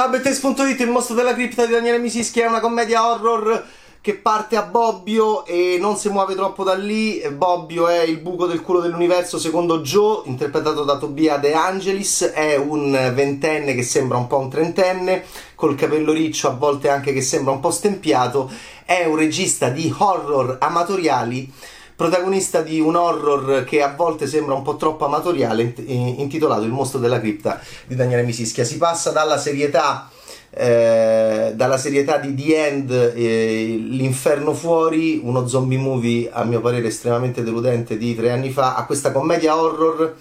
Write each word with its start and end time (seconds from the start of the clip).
Ciao 0.00 0.08
Bettes.it, 0.08 0.80
il 0.80 0.88
mostro 0.88 1.14
della 1.14 1.34
cripta 1.34 1.66
di 1.66 1.72
Daniele 1.72 1.98
Misischi 1.98 2.40
è 2.40 2.46
una 2.46 2.60
commedia 2.60 3.06
horror 3.06 3.62
che 4.00 4.14
parte 4.14 4.56
a 4.56 4.62
Bobbio 4.62 5.44
e 5.44 5.76
non 5.78 5.98
si 5.98 6.08
muove 6.08 6.34
troppo 6.34 6.64
da 6.64 6.72
lì. 6.72 7.20
Bobbio 7.30 7.86
è 7.86 8.00
il 8.00 8.16
buco 8.16 8.46
del 8.46 8.62
culo 8.62 8.80
dell'universo 8.80 9.38
secondo 9.38 9.82
Joe, 9.82 10.22
interpretato 10.24 10.84
da 10.84 10.96
Tobia 10.96 11.36
De 11.36 11.52
Angelis, 11.52 12.22
è 12.22 12.56
un 12.56 13.12
ventenne 13.12 13.74
che 13.74 13.82
sembra 13.82 14.16
un 14.16 14.26
po' 14.26 14.38
un 14.38 14.48
trentenne, 14.48 15.22
col 15.54 15.74
capello 15.74 16.12
riccio, 16.12 16.48
a 16.48 16.52
volte 16.52 16.88
anche 16.88 17.12
che 17.12 17.20
sembra 17.20 17.52
un 17.52 17.60
po' 17.60 17.70
stempiato, 17.70 18.50
è 18.86 19.04
un 19.04 19.16
regista 19.16 19.68
di 19.68 19.94
horror 19.94 20.56
amatoriali 20.60 21.52
protagonista 22.00 22.62
di 22.62 22.80
un 22.80 22.96
horror 22.96 23.62
che 23.64 23.82
a 23.82 23.92
volte 23.94 24.26
sembra 24.26 24.54
un 24.54 24.62
po' 24.62 24.76
troppo 24.76 25.04
amatoriale, 25.04 25.74
intitolato 25.84 26.62
Il 26.62 26.70
mostro 26.70 26.98
della 26.98 27.20
cripta 27.20 27.60
di 27.86 27.94
Daniele 27.94 28.22
Misischia. 28.22 28.64
Si 28.64 28.78
passa 28.78 29.10
dalla 29.10 29.36
serietà. 29.36 30.08
Eh, 30.48 31.52
dalla 31.54 31.76
serietà 31.76 32.16
di 32.16 32.34
The 32.34 32.66
End, 32.66 32.90
eh, 32.90 33.76
L'Inferno 33.78 34.54
Fuori, 34.54 35.20
uno 35.22 35.46
zombie 35.46 35.78
movie 35.78 36.30
a 36.32 36.42
mio 36.42 36.60
parere 36.60 36.88
estremamente 36.88 37.44
deludente 37.44 37.98
di 37.98 38.16
tre 38.16 38.32
anni 38.32 38.50
fa, 38.50 38.74
a 38.74 38.84
questa 38.86 39.12
commedia 39.12 39.60
horror 39.60 40.16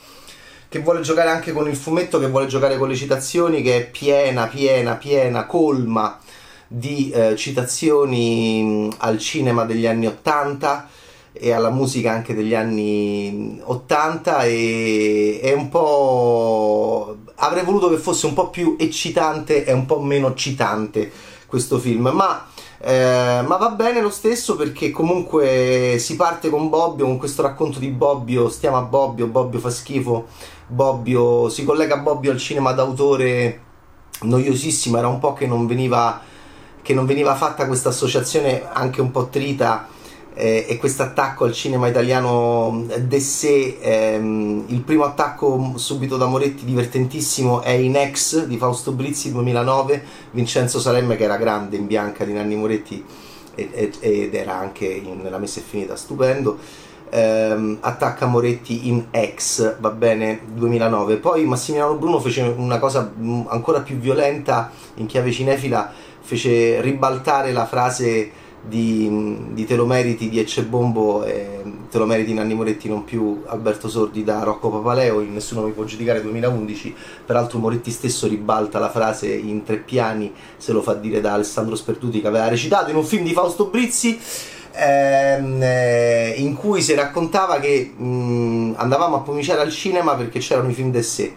che 0.67 0.79
vuole 0.79 0.99
giocare 0.99 1.29
anche 1.29 1.53
con 1.53 1.67
il 1.67 1.77
fumetto, 1.77 2.19
che 2.19 2.27
vuole 2.27 2.45
giocare 2.45 2.77
con 2.77 2.89
le 2.89 2.95
citazioni, 2.95 3.63
che 3.63 3.77
è 3.77 3.89
piena, 3.89 4.47
piena, 4.47 4.95
piena, 4.95 5.45
colma 5.45 6.19
di 6.67 7.09
eh, 7.09 7.35
citazioni 7.37 8.87
al 8.97 9.17
cinema 9.17 9.63
degli 9.63 9.87
anni 9.87 10.07
Ottanta 10.07 10.89
e 11.41 11.53
alla 11.53 11.69
musica 11.69 12.11
anche 12.11 12.35
degli 12.35 12.53
anni 12.53 13.61
80 13.63 14.43
e 14.43 15.39
è 15.41 15.53
un 15.53 15.69
po' 15.69 17.15
avrei 17.35 17.63
voluto 17.63 17.87
che 17.89 17.97
fosse 17.97 18.25
un 18.25 18.33
po' 18.33 18.49
più 18.49 18.75
eccitante 18.77 19.63
e 19.63 19.71
un 19.71 19.85
po' 19.85 20.01
meno 20.01 20.33
citante 20.33 21.09
questo 21.45 21.79
film 21.79 22.09
ma, 22.13 22.45
eh, 22.79 23.41
ma 23.45 23.55
va 23.55 23.69
bene 23.69 24.01
lo 24.01 24.09
stesso 24.09 24.57
perché 24.57 24.91
comunque 24.91 25.95
si 25.97 26.17
parte 26.17 26.49
con 26.49 26.67
Bobbio 26.67 27.05
con 27.05 27.17
questo 27.17 27.41
racconto 27.41 27.79
di 27.79 27.87
Bobbio 27.87 28.49
stiamo 28.49 28.75
a 28.75 28.81
Bobbio 28.81 29.27
Bobbio 29.27 29.59
fa 29.59 29.69
schifo 29.69 30.27
Bobbio 30.67 31.47
si 31.47 31.63
collega 31.63 31.97
Bobbio 31.97 32.31
al 32.31 32.37
cinema 32.37 32.73
d'autore 32.73 33.61
noiosissimo 34.23 34.97
era 34.97 35.07
un 35.07 35.19
po' 35.19 35.31
che 35.31 35.47
non 35.47 35.65
veniva 35.67 36.19
che 36.81 36.93
non 36.93 37.05
veniva 37.05 37.33
fatta 37.35 37.65
questa 37.65 37.89
associazione 37.89 38.67
anche 38.69 38.99
un 38.99 39.11
po' 39.11 39.27
trita 39.27 39.87
eh, 40.39 40.65
e 40.69 40.77
questo 40.77 41.03
attacco 41.03 41.43
al 41.43 41.51
cinema 41.51 41.89
italiano 41.89 42.85
de 42.97 43.19
sé, 43.19 43.77
ehm, 43.81 44.63
il 44.67 44.79
primo 44.83 45.03
attacco 45.03 45.73
subito 45.75 46.15
da 46.15 46.27
Moretti 46.27 46.63
divertentissimo 46.63 47.59
è 47.61 47.71
in 47.71 47.97
Ex 47.97 48.45
di 48.45 48.55
Fausto 48.55 48.93
Brizzi 48.93 49.33
2009, 49.33 50.01
Vincenzo 50.31 50.79
Salemme 50.79 51.17
che 51.17 51.25
era 51.25 51.35
grande 51.35 51.75
in 51.75 51.87
bianca 51.87 52.23
di 52.23 52.31
Nanni 52.31 52.55
Moretti 52.55 53.03
ed, 53.53 54.33
era 54.33 54.57
anche 54.57 54.85
in 54.85 55.27
La 55.29 55.39
messa 55.39 55.59
è 55.59 55.63
finita 55.63 55.97
stupendo. 55.97 56.57
Um, 57.11 57.79
attacca 57.81 58.27
Moretti 58.27 58.87
in 58.87 59.07
Ex, 59.11 59.77
va 59.79 59.89
bene, 59.89 60.39
2009. 60.53 61.17
Poi 61.17 61.43
Massimiliano 61.43 61.95
Bruno 61.95 62.19
fece 62.21 62.43
una 62.43 62.79
cosa 62.79 63.11
ancora 63.47 63.81
più 63.81 63.97
violenta 63.97 64.71
in 64.95 65.05
chiave 65.05 65.31
cinefila, 65.31 65.91
fece 66.21 66.79
ribaltare 66.79 67.51
la 67.51 67.65
frase 67.65 68.47
di, 68.61 69.37
di 69.51 69.65
Te 69.65 69.75
lo 69.75 69.85
meriti 69.85 70.29
di 70.29 70.39
Ecce 70.39 70.63
Bombo 70.63 71.23
e 71.23 71.61
Te 71.89 71.97
lo 71.97 72.05
meriti 72.05 72.33
Nanni 72.33 72.53
Moretti 72.53 72.87
non 72.87 73.03
più 73.03 73.43
Alberto 73.45 73.89
Sordi 73.89 74.23
da 74.23 74.43
Rocco 74.43 74.69
Papaleo 74.69 75.21
in 75.21 75.33
Nessuno 75.33 75.63
mi 75.63 75.71
può 75.71 75.83
giudicare 75.85 76.21
2011 76.21 76.95
peraltro 77.25 77.59
Moretti 77.59 77.91
stesso 77.91 78.27
ribalta 78.27 78.79
la 78.79 78.89
frase 78.89 79.33
in 79.33 79.63
tre 79.63 79.77
piani 79.77 80.33
se 80.57 80.71
lo 80.71 80.81
fa 80.81 80.93
dire 80.93 81.21
da 81.21 81.33
Alessandro 81.33 81.75
Sperduti 81.75 82.21
che 82.21 82.27
aveva 82.27 82.47
recitato 82.47 82.89
in 82.89 82.95
un 82.95 83.05
film 83.05 83.23
di 83.23 83.33
Fausto 83.33 83.65
Brizzi 83.65 84.19
ehm, 84.71 85.61
eh, 85.61 86.33
in 86.37 86.55
cui 86.55 86.81
si 86.81 86.93
raccontava 86.93 87.59
che 87.59 87.93
mh, 87.95 88.73
andavamo 88.77 89.15
a 89.15 89.21
pomiciare 89.21 89.61
al 89.61 89.71
cinema 89.71 90.15
perché 90.15 90.39
c'erano 90.39 90.69
i 90.69 90.73
film 90.73 90.91
de 90.91 91.01
sé 91.01 91.33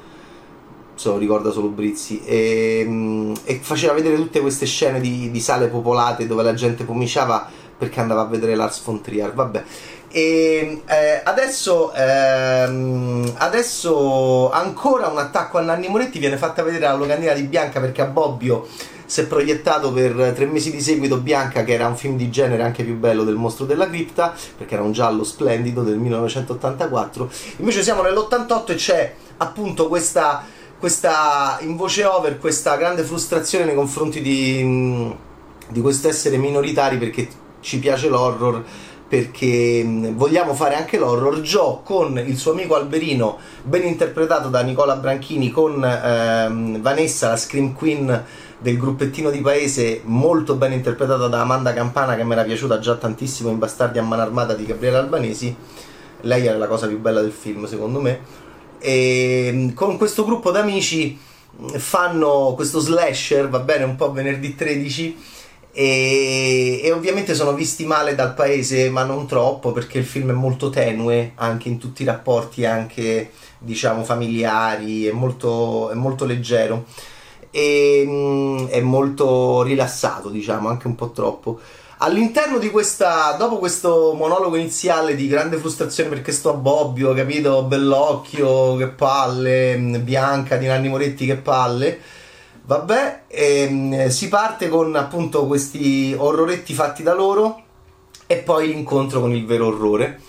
se 1.02 1.08
lo 1.08 1.18
ricorda 1.18 1.50
solo 1.50 1.66
Brizzi, 1.66 2.22
e, 2.24 2.84
mm, 2.86 3.34
e, 3.44 3.58
faceva 3.60 3.92
vedere 3.92 4.14
tutte 4.14 4.40
queste 4.40 4.66
scene 4.66 5.00
di, 5.00 5.32
di, 5.32 5.40
sale 5.40 5.66
popolate 5.66 6.28
dove 6.28 6.44
la 6.44 6.54
gente 6.54 6.84
pomiciava 6.84 7.48
perché 7.76 7.98
andava 7.98 8.20
a 8.20 8.26
vedere 8.26 8.54
Lars 8.54 8.80
von 8.84 9.00
Trier, 9.00 9.34
vabbè. 9.34 9.64
E 10.12 10.82
eh, 10.86 11.20
adesso, 11.24 11.92
ehm, 11.92 13.32
adesso 13.38 14.52
ancora 14.52 15.08
un 15.08 15.18
attacco 15.18 15.58
a 15.58 15.62
Nanni 15.62 15.88
Moretti 15.88 16.20
viene 16.20 16.36
fatta 16.36 16.62
vedere 16.62 16.84
la 16.84 16.94
locandina 16.94 17.32
di 17.32 17.42
Bianca 17.42 17.80
perché 17.80 18.02
a 18.02 18.06
Bobbio 18.06 18.68
si 19.04 19.22
è 19.22 19.26
proiettato 19.26 19.90
per 19.92 20.32
tre 20.36 20.46
mesi 20.46 20.70
di 20.70 20.80
seguito 20.80 21.16
Bianca 21.16 21.64
che 21.64 21.72
era 21.72 21.88
un 21.88 21.96
film 21.96 22.16
di 22.16 22.30
genere 22.30 22.62
anche 22.62 22.84
più 22.84 22.96
bello 22.96 23.24
del 23.24 23.34
mostro 23.34 23.64
della 23.64 23.88
cripta 23.88 24.34
perché 24.56 24.74
era 24.74 24.82
un 24.82 24.92
giallo 24.92 25.24
splendido 25.24 25.82
del 25.82 25.96
1984 25.96 27.30
invece 27.56 27.82
siamo 27.82 28.02
nell'88 28.02 28.70
e 28.70 28.74
c'è 28.74 29.14
appunto 29.38 29.88
questa 29.88 30.44
questa 30.82 31.58
in 31.60 31.76
voce 31.76 32.04
over 32.04 32.40
questa 32.40 32.74
grande 32.74 33.04
frustrazione 33.04 33.66
nei 33.66 33.76
confronti 33.76 34.20
di, 34.20 35.14
di 35.68 35.80
questo 35.80 36.08
essere 36.08 36.38
minoritari 36.38 36.98
perché 36.98 37.28
ci 37.60 37.78
piace 37.78 38.08
l'horror 38.08 38.64
perché 39.06 39.86
vogliamo 40.12 40.54
fare 40.54 40.74
anche 40.74 40.98
l'horror. 40.98 41.38
Joe 41.42 41.82
con 41.84 42.18
il 42.18 42.36
suo 42.36 42.50
amico 42.50 42.74
Alberino, 42.74 43.38
ben 43.62 43.86
interpretato 43.86 44.48
da 44.48 44.62
Nicola 44.62 44.96
Branchini, 44.96 45.50
con 45.50 45.84
ehm, 45.84 46.80
Vanessa, 46.80 47.28
la 47.28 47.36
Scream 47.36 47.74
Queen 47.74 48.24
del 48.58 48.76
gruppettino 48.76 49.30
di 49.30 49.40
paese, 49.40 50.00
molto 50.02 50.56
ben 50.56 50.72
interpretata 50.72 51.28
da 51.28 51.42
Amanda 51.42 51.72
Campana, 51.74 52.16
che 52.16 52.24
mi 52.24 52.32
era 52.32 52.42
piaciuta 52.42 52.80
già 52.80 52.96
tantissimo 52.96 53.50
in 53.50 53.58
Bastardi 53.58 53.98
a 53.98 54.02
mano 54.02 54.22
armata 54.22 54.54
di 54.54 54.64
Gabriele 54.64 54.96
Albanesi. 54.96 55.54
Lei 56.22 56.46
è 56.46 56.56
la 56.56 56.66
cosa 56.66 56.88
più 56.88 56.98
bella 56.98 57.20
del 57.20 57.32
film, 57.32 57.66
secondo 57.66 58.00
me 58.00 58.42
e 58.82 59.50
mm, 59.52 59.68
con 59.70 59.96
questo 59.96 60.24
gruppo 60.24 60.50
d'amici 60.50 61.18
fanno 61.76 62.52
questo 62.54 62.80
slasher, 62.80 63.48
va 63.48 63.60
bene, 63.60 63.84
un 63.84 63.96
po' 63.96 64.10
venerdì 64.10 64.54
13 64.54 65.16
e, 65.72 66.80
e, 66.82 66.92
ovviamente 66.92 67.34
sono 67.34 67.54
visti 67.54 67.86
male 67.86 68.14
dal 68.14 68.34
paese, 68.34 68.90
ma 68.90 69.04
non 69.04 69.26
troppo 69.26 69.72
perché 69.72 69.98
il 69.98 70.04
film 70.04 70.30
è 70.30 70.34
molto 70.34 70.68
tenue 70.68 71.32
anche 71.36 71.68
in 71.68 71.78
tutti 71.78 72.02
i 72.02 72.06
rapporti, 72.06 72.66
anche 72.66 73.30
diciamo 73.58 74.04
familiari, 74.04 75.06
è 75.06 75.12
molto, 75.12 75.90
è 75.90 75.94
molto 75.94 76.24
leggero 76.26 76.84
e 77.50 78.04
mm, 78.06 78.66
è 78.66 78.80
molto 78.80 79.62
rilassato, 79.62 80.28
diciamo, 80.30 80.68
anche 80.68 80.86
un 80.88 80.94
po' 80.94 81.10
troppo. 81.10 81.60
All'interno 82.04 82.58
di 82.58 82.68
questa, 82.68 83.36
dopo 83.38 83.58
questo 83.58 84.12
monologo 84.16 84.56
iniziale 84.56 85.14
di 85.14 85.28
grande 85.28 85.56
frustrazione 85.56 86.08
perché 86.08 86.32
sto 86.32 86.50
a 86.50 86.54
Bobbio, 86.54 87.14
capito? 87.14 87.62
Bellocchio, 87.62 88.74
che 88.74 88.88
palle, 88.88 89.76
mm, 89.78 90.02
Bianca 90.02 90.56
di 90.56 90.66
Nanni 90.66 90.88
Moretti, 90.88 91.26
che 91.26 91.36
palle. 91.36 92.00
Vabbè, 92.64 93.22
ehm, 93.28 94.08
si 94.08 94.28
parte 94.28 94.68
con 94.68 94.96
appunto 94.96 95.46
questi 95.46 96.12
orroretti 96.18 96.74
fatti 96.74 97.04
da 97.04 97.14
loro 97.14 97.62
e 98.26 98.38
poi 98.38 98.66
l'incontro 98.66 99.20
con 99.20 99.32
il 99.32 99.46
vero 99.46 99.68
orrore. 99.68 100.20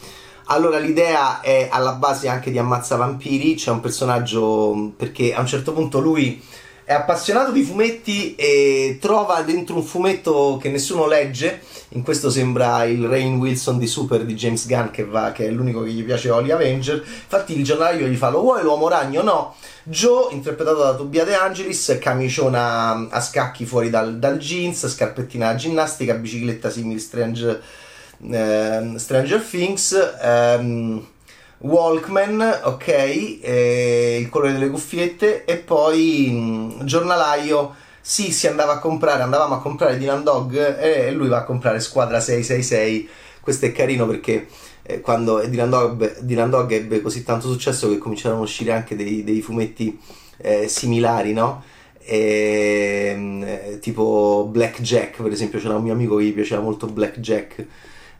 Allora 0.45 0.77
l'idea 0.77 1.41
è 1.41 1.69
alla 1.71 1.93
base 1.93 2.27
anche 2.27 2.51
di 2.51 2.59
Ammazza 2.59 2.97
Vampiri, 2.97 3.55
c'è 3.55 3.71
un 3.71 3.79
personaggio 3.79 4.75
mm, 4.75 4.87
perché 4.89 5.33
a 5.33 5.39
un 5.39 5.47
certo 5.47 5.73
punto 5.73 5.99
lui 5.99 6.39
è 6.85 6.93
appassionato 6.93 7.51
di 7.51 7.63
fumetti 7.63 8.35
e 8.35 8.97
trova 8.99 9.41
dentro 9.41 9.75
un 9.75 9.83
fumetto 9.83 10.57
che 10.61 10.69
nessuno 10.69 11.07
legge. 11.07 11.61
In 11.89 12.03
questo 12.03 12.29
sembra 12.29 12.83
il 12.83 13.05
Rain 13.05 13.37
Wilson 13.37 13.77
di 13.77 13.87
Super 13.87 14.25
di 14.25 14.33
James 14.33 14.67
Gunn, 14.67 14.87
che, 14.89 15.05
va, 15.05 15.31
che 15.31 15.45
è 15.45 15.49
l'unico 15.49 15.83
che 15.83 15.91
gli 15.91 16.03
piace 16.03 16.29
Holly 16.29 16.51
Avenger. 16.51 16.95
Infatti, 16.95 17.57
il 17.57 17.63
giornalaio 17.63 18.07
gli 18.07 18.15
fa: 18.15 18.29
Lo 18.29 18.41
vuoi 18.41 18.63
l'uomo 18.63 18.87
ragno? 18.87 19.21
No. 19.21 19.55
Joe, 19.83 20.33
interpretato 20.33 20.79
da 20.79 20.95
Tobia 20.95 21.23
De 21.23 21.35
Angelis, 21.35 21.97
camiciona 22.01 23.09
a 23.09 23.21
scacchi 23.21 23.65
fuori 23.65 23.89
dal, 23.89 24.17
dal 24.17 24.37
jeans, 24.37 24.87
scarpettina 24.87 25.51
da 25.51 25.55
ginnastica, 25.55 26.13
bicicletta 26.15 26.69
simile 26.69 26.99
Strange, 26.99 27.61
eh, 28.29 28.93
Stranger 28.95 29.41
Things. 29.41 30.15
Ehm, 30.21 31.07
Walkman, 31.63 32.59
ok, 32.63 32.87
eh, 32.87 34.17
il 34.19 34.27
colore 34.27 34.51
delle 34.51 34.69
cuffiette 34.69 35.45
e 35.45 35.55
poi 35.55 36.29
mh, 36.29 36.35
mm, 36.35 36.79
giornalaio. 36.83 37.75
Sì, 38.01 38.33
si 38.33 38.47
andava 38.47 38.73
a 38.73 38.79
comprare, 38.79 39.23
andavamo 39.23 39.55
a 39.55 39.61
comprare 39.61 39.97
Dylan 39.97 40.23
Dog 40.23 40.77
e 40.77 41.11
lui 41.11 41.29
va 41.29 41.37
a 41.37 41.43
comprare 41.45 41.79
Squadra 41.79 42.19
666. 42.19 43.07
Questo 43.39 43.65
è 43.65 43.71
carino 43.71 44.05
perché 44.05 44.47
eh, 44.83 44.99
quando 44.99 45.39
Dylan 45.47 45.69
Dog, 45.69 46.19
Dylan 46.19 46.49
Dog, 46.49 46.71
ebbe 46.71 47.01
così 47.01 47.23
tanto 47.23 47.49
successo 47.49 47.87
che 47.87 47.97
cominciarono 47.97 48.41
a 48.41 48.43
uscire 48.43 48.73
anche 48.73 48.97
dei, 48.97 49.23
dei 49.23 49.41
fumetti 49.41 49.97
eh, 50.39 50.67
similari, 50.67 51.31
no? 51.31 51.63
E, 52.03 53.11
ehm, 53.13 53.43
eh, 53.43 53.79
tipo 53.79 54.49
Black 54.51 54.81
Jack, 54.81 55.21
per 55.21 55.31
esempio, 55.31 55.59
c'era 55.59 55.75
un 55.75 55.83
mio 55.83 55.93
amico 55.93 56.17
che 56.17 56.25
gli 56.25 56.33
piaceva 56.33 56.61
molto 56.61 56.87
Black 56.87 57.19
Jack 57.19 57.65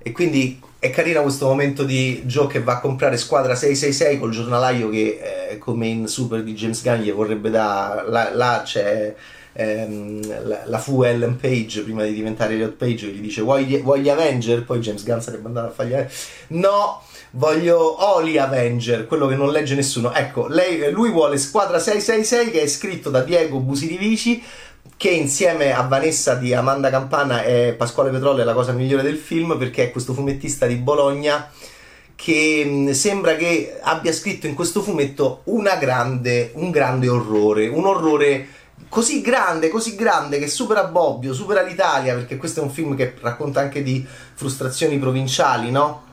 e 0.03 0.11
quindi 0.11 0.59
è 0.77 0.89
carino 0.89 1.21
questo 1.21 1.47
momento 1.47 1.83
di 1.83 2.23
Joe 2.25 2.47
che 2.47 2.61
va 2.61 2.73
a 2.73 2.79
comprare 2.81 3.15
squadra 3.15 3.55
666 3.55 4.19
col 4.19 4.31
giornalaio 4.31 4.89
che 4.89 5.49
eh, 5.51 5.57
come 5.57 5.87
in 5.87 6.07
Super 6.07 6.43
di 6.43 6.53
James 6.53 6.83
Gunn 6.83 6.99
gli 6.99 7.11
vorrebbe 7.11 7.49
da 7.49 8.03
là, 8.05 8.29
là 8.33 8.61
c'è, 8.65 9.15
ehm, 9.53 10.45
la, 10.45 10.63
la, 10.65 10.77
fu 10.79 11.03
Ellen 11.03 11.37
Page 11.37 11.83
prima 11.83 12.03
di 12.03 12.13
diventare 12.13 12.55
Elliot 12.55 12.73
Page 12.73 13.07
gli 13.07 13.21
dice 13.21 13.41
vuoi, 13.41 13.77
vuoi 13.81 14.01
gli 14.01 14.09
Avenger? 14.09 14.65
Poi 14.65 14.81
James 14.81 15.05
Gunn 15.05 15.19
sarebbe 15.19 15.47
andato 15.47 15.67
a 15.67 15.71
fargli 15.71 15.95
no 16.47 17.01
voglio 17.35 18.15
Oli 18.15 18.37
Avenger, 18.37 19.07
quello 19.07 19.27
che 19.27 19.35
non 19.35 19.51
legge 19.51 19.75
nessuno. 19.75 20.13
Ecco, 20.13 20.47
lei, 20.47 20.91
lui 20.91 21.11
vuole 21.11 21.37
Squadra 21.37 21.79
666 21.79 22.51
che 22.51 22.61
è 22.61 22.67
scritto 22.67 23.09
da 23.09 23.21
Diego 23.21 23.59
Busirivici 23.59 24.43
che 24.97 25.09
insieme 25.09 25.73
a 25.73 25.81
Vanessa 25.81 26.35
di 26.35 26.53
Amanda 26.53 26.89
Campana 26.89 27.43
e 27.43 27.73
Pasquale 27.77 28.09
Petrolli 28.09 28.41
è 28.41 28.43
la 28.43 28.53
cosa 28.53 28.71
migliore 28.71 29.03
del 29.03 29.17
film 29.17 29.57
perché 29.57 29.85
è 29.85 29.91
questo 29.91 30.13
fumettista 30.13 30.65
di 30.65 30.75
Bologna 30.75 31.49
che 32.15 32.89
sembra 32.93 33.35
che 33.35 33.79
abbia 33.81 34.13
scritto 34.13 34.47
in 34.47 34.53
questo 34.53 34.81
fumetto 34.81 35.43
grande, 35.79 36.51
un 36.55 36.71
grande 36.71 37.09
orrore, 37.09 37.67
un 37.67 37.85
orrore 37.85 38.47
così 38.87 39.21
grande, 39.21 39.69
così 39.69 39.95
grande 39.95 40.39
che 40.39 40.47
supera 40.47 40.85
Bobbio, 40.85 41.33
supera 41.33 41.63
l'Italia, 41.63 42.13
perché 42.13 42.37
questo 42.37 42.61
è 42.61 42.63
un 42.63 42.69
film 42.69 42.95
che 42.95 43.15
racconta 43.19 43.59
anche 43.59 43.83
di 43.83 44.05
frustrazioni 44.35 44.97
provinciali, 44.99 45.71
no? 45.71 46.11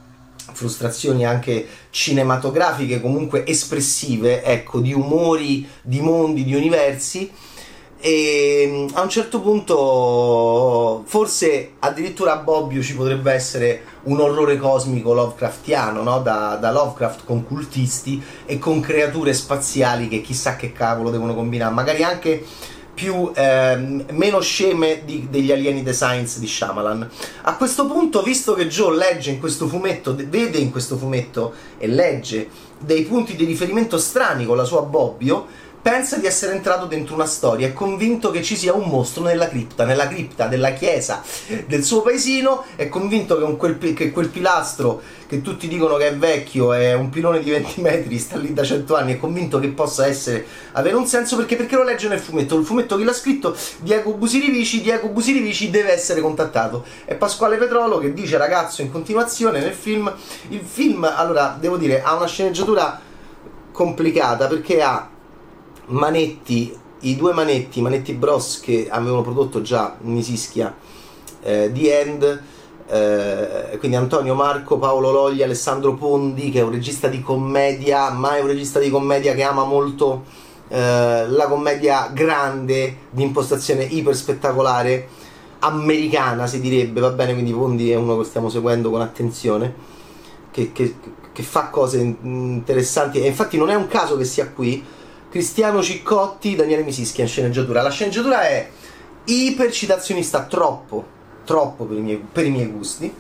frustrazioni 0.53 1.25
anche 1.25 1.67
cinematografiche, 1.91 3.01
comunque 3.01 3.47
espressive, 3.47 4.43
ecco, 4.43 4.81
di 4.81 4.93
umori, 4.93 5.69
di 5.83 6.01
mondi, 6.01 6.43
di 6.43 6.55
universi 6.55 7.31
e 8.00 8.67
mm, 8.67 8.97
a 8.97 9.02
un 9.02 9.11
certo 9.11 9.41
punto, 9.41 11.02
forse 11.06 11.73
addirittura 11.81 12.37
Bobbio 12.37 12.82
ci 12.82 12.94
potrebbe 12.94 13.31
essere 13.32 13.82
un 14.05 14.20
orrore 14.20 14.56
cosmico 14.56 15.12
Lovecraftiano, 15.12 16.02
no? 16.02 16.20
da, 16.20 16.56
da, 16.58 16.73
Lovecraft 16.73 17.25
con 17.25 17.47
cultisti 17.47 18.23
e 18.47 18.58
con 18.58 18.81
creature 18.81 19.35
spaziali 19.35 20.08
che 20.08 20.23
chissà 20.23 20.56
che 20.56 20.73
cavolo 20.73 21.11
devono 21.11 21.35
combinare, 21.35 21.75
magari 21.75 22.02
anche 22.02 22.43
più 22.94 23.31
eh, 23.35 23.76
meno 24.11 24.41
sceme 24.41 25.02
di, 25.05 25.29
degli 25.31 25.52
alieni 25.52 25.82
The 25.82 25.93
Science 25.93 26.41
di 26.41 26.47
Shyamalan. 26.47 27.08
A 27.43 27.56
questo 27.56 27.87
punto, 27.87 28.23
visto 28.23 28.55
che 28.55 28.67
Joe 28.67 28.97
legge 28.97 29.31
in 29.31 29.38
questo 29.38 29.69
fumetto, 29.69 30.14
vede 30.14 30.58
in 30.58 30.70
questo 30.70 30.97
fumetto 30.97 31.52
e 31.79 31.87
legge 31.87 32.49
dei 32.79 33.02
punti 33.05 33.37
di 33.37 33.44
riferimento 33.44 33.99
strani 33.99 34.44
con 34.47 34.56
la 34.56 34.64
sua 34.64 34.82
Bobbio, 34.82 35.69
pensa 35.82 36.19
di 36.19 36.27
essere 36.27 36.53
entrato 36.53 36.85
dentro 36.85 37.15
una 37.15 37.27
storia, 37.27 37.67
è 37.67 37.73
convinto 37.73 38.31
che 38.31 38.43
ci 38.43 38.55
sia 38.55 38.75
un 38.75 38.88
mostro 38.88 39.23
nella 39.23 39.49
cripta, 39.49 39.85
nella 39.85 40.09
cripta 40.09 40.47
della 40.47 40.73
chiesa 40.73 41.23
del 41.67 41.82
suo 41.85 42.03
paesino, 42.03 42.65
è 42.77 42.88
convinto 42.88 43.38
che 43.38 43.56
quel, 43.56 43.94
che 43.94 44.11
quel, 44.11 44.29
pilastro 44.29 45.00
che 45.27 45.41
tutti 45.41 45.69
dicono 45.69 45.97
che 45.97 46.09
è 46.09 46.17
vecchio, 46.17 46.73
è 46.73 46.93
un 46.93 47.09
pilone 47.09 47.41
di 47.41 47.50
20 47.50 47.81
metri, 47.81 48.19
sta 48.19 48.37
lì 48.37 48.53
da 48.53 48.62
100 48.62 48.94
anni, 48.94 49.15
è 49.15 49.19
convinto 49.19 49.59
che 49.59 49.69
possa 49.69 50.06
essere, 50.06 50.44
avere 50.73 50.97
un 50.97 51.06
senso 51.06 51.37
perché, 51.37 51.56
perché 51.56 51.77
lo 51.77 51.85
legge 51.85 52.09
nel 52.09 52.19
fumetto, 52.19 52.59
il 52.59 52.65
fumetto 52.65 52.97
che 52.97 53.05
l'ha 53.05 53.12
scritto? 53.15 53.56
Diego 53.79 54.12
Busirivici, 54.15 54.83
Diego 54.83 55.09
Busirivici 55.09 55.71
deve 55.71 55.93
essere 55.93 56.21
contattato, 56.21 56.85
è 57.06 57.15
Pasquale 57.15 57.56
Petrolo 57.56 57.99
che 57.99 58.12
dice 58.12 58.37
ragazzo 58.37 58.83
in 58.83 58.91
continuazione 58.91 59.61
nel 59.61 59.73
film, 59.73 60.12
il 60.49 60.62
film 60.62 61.05
allora 61.05 61.56
devo 61.59 61.79
dire 61.79 62.03
ha 62.03 62.15
una 62.17 62.26
sceneggiatura 62.26 63.00
complicata 63.73 64.47
perché 64.47 64.83
ha 64.83 65.09
Manetti, 65.91 66.77
i 67.01 67.17
due 67.17 67.33
Manetti, 67.33 67.81
Manetti 67.81 68.13
Bros 68.13 68.61
che 68.61 68.89
avevano 68.91 69.23
prodotto 69.23 69.63
già 69.63 69.97
Misischia, 70.01 70.75
eh, 71.43 71.71
The 71.73 72.01
End, 72.01 72.43
eh, 72.89 73.77
quindi 73.79 73.97
Antonio 73.97 74.35
Marco, 74.35 74.79
Paolo 74.79 75.11
Loglia, 75.11 75.45
Alessandro 75.45 75.95
Pondi 75.95 76.51
che 76.51 76.61
è 76.61 76.63
un 76.63 76.71
regista 76.71 77.09
di 77.09 77.23
commedia, 77.23 78.11
ma 78.11 78.37
è 78.37 78.41
un 78.41 78.47
regista 78.47 78.79
di 78.79 78.91
commedia 78.91 79.35
che 79.35 79.43
ama 79.43 79.65
molto 79.65 80.25
eh, 80.69 81.27
la 81.29 81.47
commedia 81.49 82.11
grande, 82.13 82.97
di 83.11 83.23
impostazione 83.23 83.83
iper 83.83 84.15
spettacolare, 84.15 85.09
americana 85.61 86.47
si 86.47 86.61
direbbe, 86.61 87.01
va 87.01 87.11
bene, 87.11 87.33
quindi 87.33 87.53
Pondi 87.53 87.91
è 87.91 87.97
uno 87.97 88.19
che 88.19 88.25
stiamo 88.25 88.49
seguendo 88.49 88.91
con 88.91 89.01
attenzione, 89.01 89.75
che, 90.53 90.71
che, 90.73 90.95
che 91.33 91.43
fa 91.43 91.69
cose 91.69 91.99
interessanti. 91.99 93.21
E 93.21 93.27
infatti 93.27 93.57
non 93.57 93.71
è 93.71 93.75
un 93.75 93.89
caso 93.89 94.17
che 94.17 94.25
sia 94.25 94.49
qui, 94.49 94.85
Cristiano 95.31 95.81
Ciccotti, 95.81 96.56
Daniele 96.56 96.82
Misischi 96.82 97.21
in 97.21 97.29
sceneggiatura. 97.29 97.82
La 97.82 97.91
sceneggiatura 97.91 98.43
è 98.43 98.69
ipercitazionista 99.25 100.43
troppo, 100.43 101.06
troppo 101.44 101.85
per 101.85 101.97
i 101.97 102.00
miei, 102.00 102.17
per 102.17 102.47
i 102.47 102.50
miei 102.50 102.67
gusti. 102.67 103.15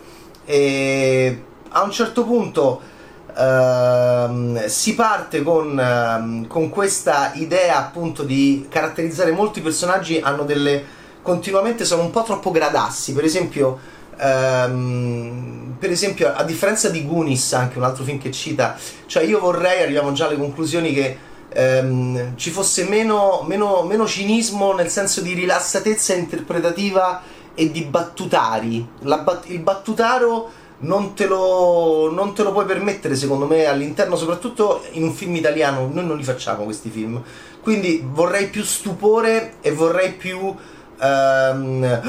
E 0.44 1.42
a 1.68 1.82
un 1.84 1.92
certo 1.92 2.24
punto 2.24 2.80
uh, 3.28 4.60
si 4.66 4.96
parte 4.96 5.42
con, 5.44 5.78
uh, 5.78 6.46
con, 6.48 6.68
questa 6.68 7.30
idea 7.34 7.78
appunto 7.78 8.24
di 8.24 8.66
caratterizzare 8.68 9.30
molti 9.30 9.60
personaggi, 9.60 10.18
hanno 10.18 10.42
delle 10.42 10.98
continuamente 11.22 11.84
sono 11.84 12.02
un 12.02 12.10
po' 12.10 12.24
troppo 12.24 12.50
gradassi. 12.50 13.12
Per 13.12 13.24
esempio. 13.24 13.98
Um, 14.20 15.60
per 15.78 15.90
esempio, 15.90 16.30
a 16.34 16.44
differenza 16.44 16.90
di 16.90 17.06
Goonies, 17.06 17.54
anche 17.54 17.78
un 17.78 17.84
altro 17.84 18.04
film 18.04 18.18
che 18.18 18.30
cita, 18.30 18.76
cioè 19.06 19.22
io 19.22 19.40
vorrei, 19.40 19.80
arriviamo 19.80 20.12
già 20.12 20.26
alle 20.26 20.36
conclusioni, 20.36 20.92
che 20.92 21.16
ehm, 21.52 22.36
ci 22.36 22.50
fosse 22.50 22.84
meno, 22.84 23.44
meno, 23.46 23.82
meno 23.82 24.06
cinismo 24.06 24.72
nel 24.72 24.88
senso 24.88 25.20
di 25.20 25.34
rilassatezza 25.34 26.14
interpretativa 26.14 27.22
e 27.54 27.70
di 27.70 27.82
battutari. 27.82 28.86
Bat- 29.02 29.48
il 29.48 29.60
battutaro 29.60 30.50
non 30.80 31.14
te, 31.14 31.26
lo, 31.26 32.10
non 32.10 32.34
te, 32.34 32.42
lo, 32.42 32.52
puoi 32.52 32.64
permettere, 32.64 33.14
secondo 33.16 33.46
me, 33.46 33.66
all'interno, 33.66 34.16
soprattutto 34.16 34.82
in 34.92 35.02
un 35.02 35.12
film 35.12 35.34
italiano. 35.34 35.90
Noi 35.92 36.06
non 36.06 36.16
li 36.16 36.24
facciamo 36.24 36.64
questi 36.64 36.88
film. 36.88 37.22
Quindi 37.62 38.02
vorrei 38.06 38.48
più 38.48 38.62
stupore 38.62 39.54
e 39.60 39.72
vorrei 39.72 40.12
più. 40.12 40.54
Ehm, 41.00 42.00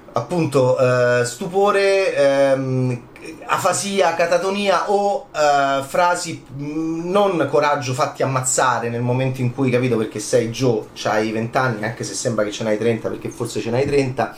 appunto, 0.12 0.78
eh, 0.78 1.24
stupore. 1.24 2.14
Ehm, 2.16 3.02
afasia, 3.44 4.14
catatonia 4.14 4.90
o 4.90 5.26
uh, 5.32 5.82
frasi 5.82 6.44
mm, 6.52 7.10
non 7.10 7.48
coraggio 7.50 7.92
fatti 7.94 8.22
ammazzare 8.22 8.88
nel 8.88 9.00
momento 9.00 9.40
in 9.40 9.54
cui 9.54 9.70
capito 9.70 9.96
perché 9.96 10.18
sei 10.18 10.50
Joe, 10.50 10.88
c'hai 10.94 11.30
20 11.30 11.58
anni, 11.58 11.84
anche 11.84 12.04
se 12.04 12.14
sembra 12.14 12.44
che 12.44 12.52
ce 12.52 12.64
n'hai 12.64 12.78
30 12.78 13.08
perché 13.08 13.28
forse 13.28 13.60
ce 13.60 13.70
n'hai 13.70 13.86
30, 13.86 14.36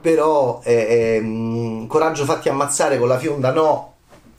però 0.00 0.60
eh, 0.64 0.72
eh, 0.72 1.86
coraggio 1.86 2.24
fatti 2.24 2.48
ammazzare 2.48 2.98
con 2.98 3.08
la 3.08 3.18
fionda 3.18 3.52
no, 3.52 3.94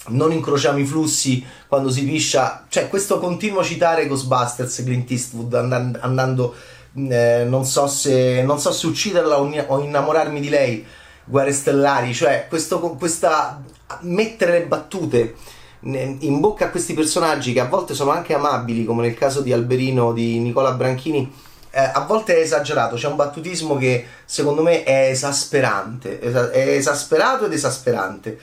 non 0.08 0.32
incrociamo 0.32 0.80
i 0.80 0.86
flussi 0.86 1.46
quando 1.68 1.90
si 1.90 2.04
piscia, 2.04 2.66
cioè 2.68 2.90
questo 2.90 3.20
continuo 3.20 3.64
citare 3.64 4.08
Ghostbusters, 4.08 4.84
Clint 4.84 5.10
Eastwood 5.12 5.54
andando, 5.54 6.00
andando 6.02 6.56
eh, 6.96 7.46
non, 7.48 7.66
so 7.66 7.88
se, 7.88 8.44
non 8.44 8.60
so 8.60 8.72
se 8.72 8.88
ucciderla 8.88 9.40
o 9.40 9.80
innamorarmi 9.80 10.40
di 10.40 10.50
lei 10.50 10.86
Guerre 11.26 11.54
Stellari, 11.54 12.14
cioè 12.14 12.46
questo, 12.50 12.80
questa 12.80 13.62
mettere 14.02 14.60
le 14.60 14.66
battute 14.66 15.36
in 15.82 16.40
bocca 16.40 16.66
a 16.66 16.70
questi 16.70 16.94
personaggi 16.94 17.52
che 17.52 17.60
a 17.60 17.68
volte 17.68 17.94
sono 17.94 18.12
anche 18.12 18.34
amabili, 18.34 18.86
come 18.86 19.02
nel 19.02 19.16
caso 19.16 19.42
di 19.42 19.52
Alberino 19.52 20.14
di 20.14 20.40
Nicola 20.40 20.72
Branchini, 20.72 21.32
eh, 21.72 21.80
a 21.80 22.06
volte 22.08 22.38
è 22.38 22.40
esagerato, 22.40 22.96
c'è 22.96 23.08
un 23.08 23.16
battutismo 23.16 23.76
che 23.76 24.06
secondo 24.26 24.62
me 24.62 24.84
è 24.84 25.10
esasperante, 25.10 26.20
è 26.20 26.68
esasperato 26.70 27.46
ed 27.46 27.54
esasperante. 27.54 28.40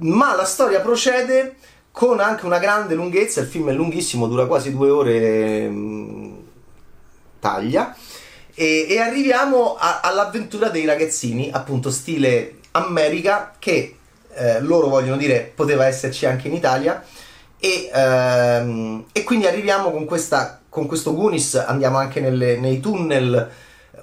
Ma 0.00 0.34
la 0.34 0.44
storia 0.44 0.80
procede 0.80 1.56
con 1.90 2.20
anche 2.20 2.44
una 2.44 2.58
grande 2.58 2.94
lunghezza, 2.94 3.40
il 3.40 3.46
film 3.46 3.70
è 3.70 3.72
lunghissimo, 3.72 4.26
dura 4.26 4.46
quasi 4.46 4.72
due 4.72 4.90
ore, 4.90 5.68
mm, 5.68 6.34
taglia 7.40 7.96
e, 8.58 8.86
e 8.88 8.98
arriviamo 8.98 9.76
a, 9.76 10.00
all'avventura 10.00 10.68
dei 10.68 10.84
ragazzini, 10.84 11.48
appunto 11.52 11.92
stile 11.92 12.56
America, 12.72 13.54
che 13.56 13.96
eh, 14.34 14.60
loro 14.60 14.88
vogliono 14.88 15.16
dire 15.16 15.52
poteva 15.54 15.86
esserci 15.86 16.26
anche 16.26 16.48
in 16.48 16.54
Italia. 16.54 17.04
E, 17.60 17.88
ehm, 17.92 19.04
e 19.12 19.22
quindi 19.22 19.46
arriviamo 19.46 19.92
con, 19.92 20.04
questa, 20.06 20.60
con 20.68 20.86
questo 20.86 21.14
Gunis, 21.14 21.54
andiamo 21.54 21.98
anche 21.98 22.18
nelle, 22.18 22.58
nei 22.58 22.80
tunnel, 22.80 23.48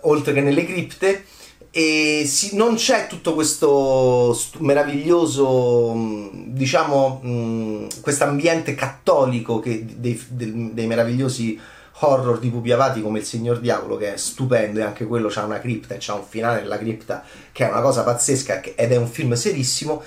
oltre 0.02 0.32
che 0.32 0.42
nelle 0.42 0.66
cripte, 0.66 1.26
e 1.70 2.24
si, 2.26 2.56
non 2.56 2.76
c'è 2.76 3.08
tutto 3.08 3.34
questo 3.34 4.34
st- 4.34 4.60
meraviglioso, 4.60 5.94
diciamo, 6.32 7.82
questo 8.00 8.24
ambiente 8.24 8.74
cattolico 8.74 9.62
dei, 9.62 9.86
dei, 10.30 10.72
dei 10.72 10.88
meravigliosi 10.88 11.60
horror 12.00 12.40
di 12.40 12.50
pupi 12.50 12.72
avati 12.72 13.02
come 13.02 13.20
il 13.20 13.26
Signor 13.26 13.60
Diavolo 13.60 13.96
che 13.96 14.14
è 14.14 14.18
stupendo 14.18 14.80
e 14.80 14.84
anche 14.84 15.06
quello 15.06 15.32
ha 15.34 15.44
una 15.44 15.60
cripta 15.60 15.96
e 15.96 15.98
c'ha 16.00 16.14
un 16.14 16.26
finale 16.28 16.62
nella 16.62 16.78
cripta 16.78 17.24
che 17.52 17.66
è 17.66 17.72
una 17.72 17.82
cosa 17.82 18.04
pazzesca 18.04 18.62
ed 18.62 18.92
è 18.92 18.96
un 18.98 19.08
film 19.08 19.34
serissimo. 19.34 20.04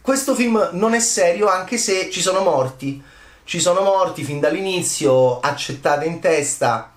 Questo 0.00 0.34
film 0.34 0.70
non 0.72 0.94
è 0.94 1.00
serio 1.00 1.48
anche 1.48 1.78
se 1.78 2.10
ci 2.10 2.20
sono 2.20 2.42
morti. 2.42 3.02
Ci 3.44 3.60
sono 3.60 3.82
morti 3.82 4.22
fin 4.22 4.38
dall'inizio 4.38 5.40
accettate 5.40 6.06
in 6.06 6.20
testa 6.20 6.92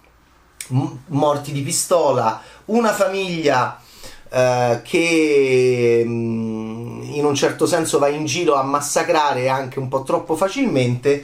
m- 0.69 0.97
morti 1.07 1.51
di 1.51 1.61
pistola 1.61 2.41
una 2.65 2.93
famiglia 2.93 3.79
Uh, 4.27 4.81
che 4.81 6.01
um, 6.03 6.99
in 7.13 7.23
un 7.23 7.35
certo 7.35 7.65
senso 7.65 7.99
va 7.99 8.07
in 8.09 8.25
giro 8.25 8.55
a 8.55 8.63
massacrare 8.63 9.47
anche 9.47 9.79
un 9.79 9.87
po' 9.87 10.03
troppo 10.03 10.35
facilmente 10.35 11.23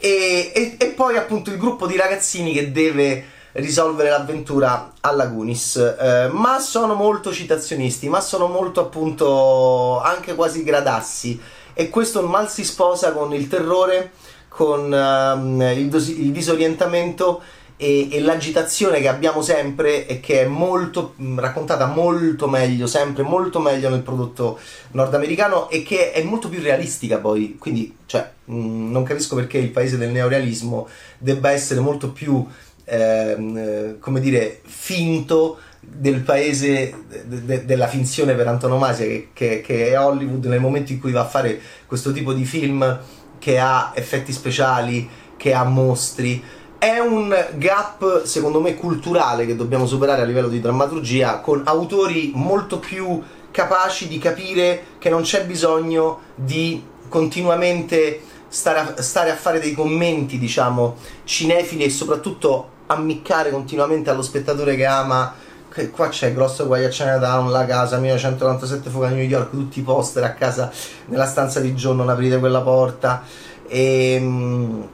e, 0.00 0.52
e, 0.54 0.76
e, 0.78 0.86
poi 0.88 1.16
appunto 1.16 1.50
il 1.50 1.58
gruppo 1.58 1.86
di 1.86 1.96
ragazzini 1.96 2.52
che 2.52 2.72
deve 2.72 3.24
risolvere 3.52 4.10
l'avventura 4.10 4.92
alla 5.00 5.26
Gunis. 5.26 5.76
Eh, 5.76 6.28
ma 6.32 6.58
sono 6.58 6.94
molto 6.94 7.32
citazionisti, 7.32 8.08
ma 8.08 8.20
sono 8.20 8.46
molto 8.46 8.80
appunto 8.80 10.00
anche 10.00 10.34
quasi 10.34 10.62
gradassi. 10.62 11.40
E 11.74 11.88
questo 11.88 12.22
mal 12.22 12.48
si 12.50 12.64
sposa 12.64 13.12
con 13.12 13.32
il 13.34 13.48
terrore, 13.48 14.12
con 14.48 14.92
um, 14.92 15.62
il, 15.62 15.88
dosi- 15.88 16.20
il, 16.22 16.32
disorientamento 16.32 17.40
e, 17.82 18.08
e, 18.10 18.20
l'agitazione 18.20 19.00
che 19.00 19.08
abbiamo 19.08 19.40
sempre 19.40 20.06
e 20.06 20.20
che 20.20 20.42
è 20.42 20.46
molto 20.46 21.14
mh, 21.16 21.40
raccontata 21.40 21.86
molto 21.86 22.46
meglio, 22.46 22.86
sempre 22.86 23.22
molto 23.22 23.58
meglio 23.58 23.88
nel 23.88 24.02
prodotto 24.02 24.58
nordamericano 24.90 25.70
e 25.70 25.82
che 25.82 26.12
è 26.12 26.22
molto 26.22 26.50
più 26.50 26.60
realistica 26.60 27.16
poi. 27.16 27.56
Quindi, 27.58 27.96
cioè, 28.04 28.30
mh, 28.44 28.90
non 28.90 29.02
capisco 29.02 29.34
perché 29.34 29.56
il 29.56 29.70
paese 29.70 29.96
del 29.96 30.10
neorealismo 30.10 30.88
debba 31.16 31.52
essere 31.52 31.80
molto 31.80 32.12
più 32.12 32.46
ehm, 32.84 33.98
come 33.98 34.20
dire, 34.20 34.60
finto 34.64 35.58
del 35.80 36.20
paese 36.20 36.94
de- 37.24 37.44
de- 37.46 37.64
della 37.64 37.88
finzione 37.88 38.34
per 38.34 38.46
antonomasia 38.46 39.06
che, 39.06 39.28
che, 39.32 39.60
che, 39.62 39.88
è 39.88 39.98
Hollywood 39.98 40.44
nel 40.44 40.60
momento 40.60 40.92
in 40.92 41.00
cui 41.00 41.12
va 41.12 41.22
a 41.22 41.26
fare 41.26 41.58
questo 41.86 42.12
tipo 42.12 42.34
di 42.34 42.44
film 42.44 43.00
che 43.38 43.58
ha 43.58 43.92
effetti 43.94 44.32
speciali, 44.32 45.08
che 45.38 45.54
ha 45.54 45.64
mostri. 45.64 46.42
È 46.80 46.98
un 46.98 47.36
gap, 47.56 48.22
secondo 48.24 48.58
me, 48.58 48.74
culturale 48.74 49.44
che 49.44 49.54
dobbiamo 49.54 49.86
superare 49.86 50.22
a 50.22 50.24
livello 50.24 50.48
di 50.48 50.62
drammaturgia 50.62 51.40
con 51.40 51.60
autori 51.66 52.32
molto 52.34 52.78
più 52.78 53.22
capaci 53.50 54.08
di 54.08 54.16
capire 54.16 54.84
che 54.98 55.10
non 55.10 55.20
c'è 55.20 55.44
bisogno 55.44 56.20
di 56.34 56.82
continuamente 57.06 58.22
stare 58.48 58.78
a, 58.78 59.02
stare 59.02 59.30
a 59.30 59.36
fare 59.36 59.60
dei 59.60 59.74
commenti, 59.74 60.38
diciamo, 60.38 60.96
cinefili 61.24 61.84
e 61.84 61.90
soprattutto 61.90 62.70
ammiccare 62.86 63.50
continuamente 63.50 64.08
allo 64.08 64.22
spettatore 64.22 64.74
che 64.74 64.86
ama. 64.86 65.34
Che 65.70 65.90
qua 65.90 66.08
c'è 66.08 66.32
grosso 66.32 66.66
guai 66.66 66.86
a 66.86 66.88
Chinatown, 66.88 67.50
la 67.50 67.66
casa 67.66 67.98
1997 67.98 68.88
fuga 68.88 69.08
a 69.08 69.10
New 69.10 69.22
York, 69.22 69.50
tutti 69.50 69.80
i 69.80 69.82
poster 69.82 70.24
a 70.24 70.32
casa 70.32 70.72
nella 71.08 71.26
stanza 71.26 71.60
di 71.60 71.74
John, 71.74 71.96
non 71.96 72.08
aprite 72.08 72.38
quella 72.38 72.62
porta. 72.62 73.22
E, 73.68 74.14
ehm, 74.14 74.88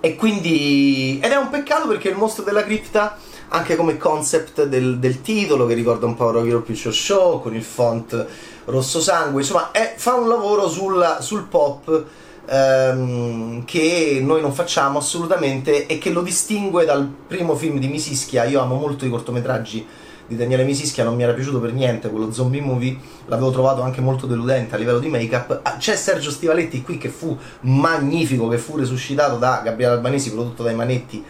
e 0.00 0.16
quindi 0.16 1.20
ed 1.22 1.30
è 1.30 1.36
un 1.36 1.50
peccato 1.50 1.86
perché 1.86 2.08
il 2.08 2.16
mostro 2.16 2.42
della 2.42 2.64
cripta 2.64 3.16
anche 3.48 3.76
come 3.76 3.96
concept 3.96 4.64
del, 4.64 4.98
del 4.98 5.20
titolo 5.22 5.66
che 5.66 5.74
ricorda 5.74 6.06
un 6.06 6.14
po' 6.14 6.30
Rocky 6.30 6.48
Horror 6.48 6.62
Picture 6.62 6.94
Show 6.94 7.42
con 7.42 7.54
il 7.54 7.62
font 7.62 8.26
rosso 8.64 9.00
sangue 9.00 9.40
insomma 9.40 9.70
è, 9.72 9.94
fa 9.96 10.14
un 10.14 10.28
lavoro 10.28 10.68
sul, 10.68 11.18
sul 11.20 11.44
pop 11.44 12.04
ehm, 12.50 13.64
che 13.64 14.20
noi 14.22 14.40
non 14.40 14.52
facciamo 14.52 14.98
assolutamente 14.98 15.86
e 15.86 15.98
che 15.98 16.10
lo 16.10 16.22
distingue 16.22 16.84
dal 16.84 17.06
primo 17.06 17.54
film 17.54 17.78
di 17.78 17.88
Misischia. 17.88 18.44
Io 18.44 18.60
amo 18.60 18.74
molto 18.74 19.06
i 19.06 19.10
cortometraggi 19.10 19.86
di 20.30 20.36
Daniele 20.36 20.62
Misischia, 20.62 21.02
non 21.02 21.16
mi 21.16 21.24
era 21.24 21.32
piaciuto 21.32 21.58
per 21.58 21.72
niente 21.72 22.08
quello 22.08 22.30
zombie 22.30 22.60
movie, 22.60 22.96
l'avevo 23.26 23.50
trovato 23.50 23.82
anche 23.82 24.00
molto 24.00 24.28
deludente 24.28 24.76
a 24.76 24.78
livello 24.78 25.00
di 25.00 25.08
make-up. 25.08 25.58
Ah, 25.64 25.76
c'è 25.76 25.96
Sergio 25.96 26.30
Stivaletti 26.30 26.82
qui 26.82 26.98
che 26.98 27.08
fu 27.08 27.36
magnifico, 27.62 28.46
che 28.46 28.56
fu 28.56 28.76
resuscitato 28.76 29.38
da 29.38 29.60
Gabriele 29.64 29.94
Albanesi, 29.94 30.30
prodotto 30.30 30.62
dai 30.62 30.76
Manetti. 30.76 31.24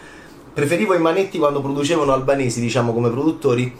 Preferivo 0.53 0.93
i 0.93 0.99
Manetti 0.99 1.39
quando 1.39 1.61
producevano 1.61 2.13
Albanesi, 2.13 2.61
diciamo, 2.61 2.93
come 2.93 3.09
produttori, 3.09 3.75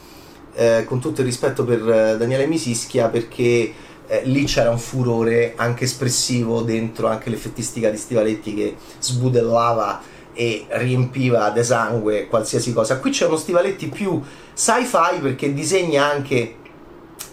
eh, 0.56 0.86
con 0.88 1.00
tutto 1.00 1.22
il 1.22 1.28
rispetto 1.28 1.66
per 1.66 1.88
eh, 1.88 2.18
Daniele 2.18 2.48
Misischia, 2.48 3.08
perché 3.10 3.72
eh, 4.08 4.22
lì 4.24 4.46
c'era 4.46 4.72
un 4.72 4.80
furore 4.80 5.54
anche 5.56 5.84
espressivo 5.84 6.62
dentro 6.62 7.06
anche 7.06 7.30
l'effettistica 7.30 7.92
di 7.92 7.98
Stivaletti 7.98 8.56
che 8.56 8.76
sbudellava 8.98 10.02
e 10.34 10.66
riempiva 10.70 11.52
de 11.52 11.62
sangue 11.62 12.26
qualsiasi 12.28 12.74
cosa. 12.74 12.98
Qui 12.98 13.12
c'è 13.12 13.28
uno 13.28 13.38
Stivaletti 13.38 13.88
più 13.88 14.20
sci-fi 14.54 15.20
perché 15.22 15.54
disegna 15.54 16.06
anche 16.10 16.56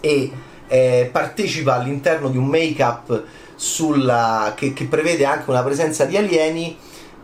e 0.00 0.30
eh, 0.68 1.08
partecipa 1.10 1.74
all'interno 1.74 2.28
di 2.28 2.36
un 2.36 2.46
make-up 2.46 3.24
sulla, 3.54 4.52
che, 4.56 4.72
che, 4.72 4.84
prevede 4.84 5.24
anche 5.24 5.50
una 5.50 5.62
presenza 5.62 6.04
di 6.04 6.16
alieni 6.16 6.76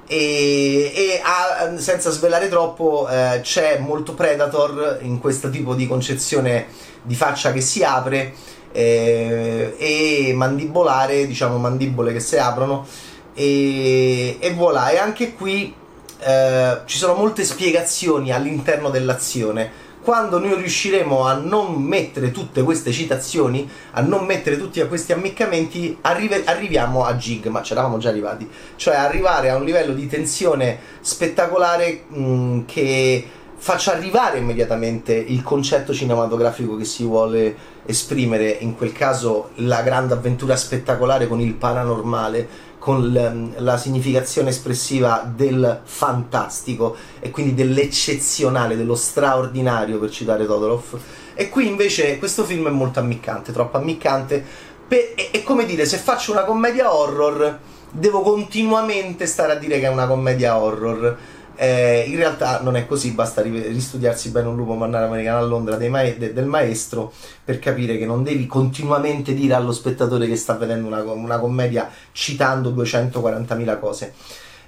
e, 0.06 0.92
e 0.94 1.20
ha, 1.22 1.78
senza 1.78 2.10
svelare 2.10 2.48
troppo 2.48 3.06
eh, 3.08 3.40
c'è 3.42 3.78
molto 3.78 4.14
Predator 4.14 4.98
in 5.02 5.20
questo 5.20 5.50
tipo 5.50 5.74
di 5.74 5.86
concezione 5.86 6.66
di 7.02 7.14
faccia 7.14 7.52
che 7.52 7.60
si 7.60 7.84
apre 7.84 8.32
eh, 8.72 9.74
e 9.78 10.32
mandibolare, 10.34 11.26
diciamo 11.26 11.58
mandibole 11.58 12.12
che 12.12 12.20
si 12.20 12.36
aprono 12.36 12.86
e, 13.34 14.38
e 14.40 14.52
voilà, 14.52 14.90
e 14.90 14.98
anche 14.98 15.34
qui 15.34 15.74
eh, 16.18 16.80
ci 16.84 16.96
sono 16.96 17.14
molte 17.14 17.44
spiegazioni 17.44 18.32
all'interno 18.32 18.90
dell'azione. 18.90 19.82
Quando 20.04 20.38
noi 20.38 20.54
riusciremo 20.56 21.24
a 21.24 21.32
non 21.32 21.82
mettere 21.82 22.30
tutte 22.30 22.62
queste 22.62 22.92
citazioni, 22.92 23.66
a 23.92 24.02
non 24.02 24.26
mettere 24.26 24.58
tutti 24.58 24.86
questi 24.86 25.12
ammiccamenti, 25.12 25.96
arrive, 26.02 26.44
arriviamo 26.44 27.06
a 27.06 27.16
Gig, 27.16 27.46
ma 27.46 27.62
c'eravamo 27.62 27.96
già 27.96 28.10
arrivati, 28.10 28.46
cioè 28.76 28.96
arrivare 28.96 29.48
a 29.48 29.56
un 29.56 29.64
livello 29.64 29.94
di 29.94 30.06
tensione 30.06 30.78
spettacolare 31.00 32.04
mh, 32.06 32.66
che 32.66 33.26
faccia 33.56 33.92
arrivare 33.92 34.36
immediatamente 34.36 35.14
il 35.14 35.42
concetto 35.42 35.94
cinematografico 35.94 36.76
che 36.76 36.84
si 36.84 37.02
vuole 37.04 37.56
esprimere, 37.86 38.50
in 38.60 38.76
quel 38.76 38.92
caso 38.92 39.52
la 39.54 39.80
grande 39.80 40.12
avventura 40.12 40.54
spettacolare 40.54 41.26
con 41.26 41.40
il 41.40 41.54
paranormale, 41.54 42.46
con 42.84 43.54
la 43.56 43.78
significazione 43.78 44.50
espressiva 44.50 45.26
del 45.34 45.80
fantastico 45.84 46.94
e 47.18 47.30
quindi 47.30 47.54
dell'eccezionale, 47.54 48.76
dello 48.76 48.94
straordinario 48.94 49.98
per 49.98 50.10
citare 50.10 50.44
Todorov. 50.44 51.00
E 51.32 51.48
qui 51.48 51.66
invece 51.66 52.18
questo 52.18 52.44
film 52.44 52.66
è 52.66 52.70
molto 52.70 52.98
ammiccante, 52.98 53.52
troppo 53.52 53.78
ammiccante. 53.78 54.44
è 54.86 55.42
come 55.44 55.64
dire, 55.64 55.86
se 55.86 55.96
faccio 55.96 56.32
una 56.32 56.44
commedia 56.44 56.94
horror, 56.94 57.58
devo 57.90 58.20
continuamente 58.20 59.24
stare 59.24 59.52
a 59.52 59.56
dire 59.56 59.80
che 59.80 59.86
è 59.86 59.90
una 59.90 60.06
commedia 60.06 60.58
horror 60.58 61.16
eh, 61.56 62.04
in 62.06 62.16
realtà 62.16 62.60
non 62.60 62.76
è 62.76 62.86
così, 62.86 63.12
basta 63.12 63.42
ristudiarsi 63.42 64.30
bene 64.30 64.48
un 64.48 64.56
lupo 64.56 64.74
mannare 64.74 65.06
americano 65.06 65.38
a 65.38 65.42
Londra 65.42 65.78
ma- 65.88 66.02
de- 66.02 66.32
del 66.32 66.46
maestro 66.46 67.12
per 67.44 67.58
capire 67.58 67.96
che 67.96 68.06
non 68.06 68.22
devi 68.22 68.46
continuamente 68.46 69.34
dire 69.34 69.54
allo 69.54 69.72
spettatore 69.72 70.26
che 70.26 70.36
sta 70.36 70.54
vedendo 70.54 70.86
una, 70.86 71.02
una 71.02 71.38
commedia 71.38 71.88
citando 72.12 72.70
240.000 72.70 73.78
cose. 73.78 74.14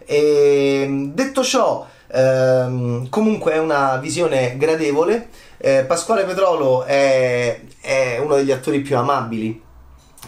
E, 0.05 0.83
ehm, 0.85 1.13
detto 1.13 1.43
ciò, 1.43 1.87
ehm, 2.09 3.09
comunque 3.09 3.53
è 3.53 3.59
una 3.59 3.97
visione 3.97 4.57
gradevole. 4.57 5.29
Eh, 5.59 5.85
Pasquale 5.87 6.25
Petrolo 6.25 6.85
è, 6.85 7.61
è, 7.81 8.19
uno 8.23 8.37
degli 8.37 8.53
attori 8.53 8.81
più 8.81 8.97
amabili, 8.97 9.61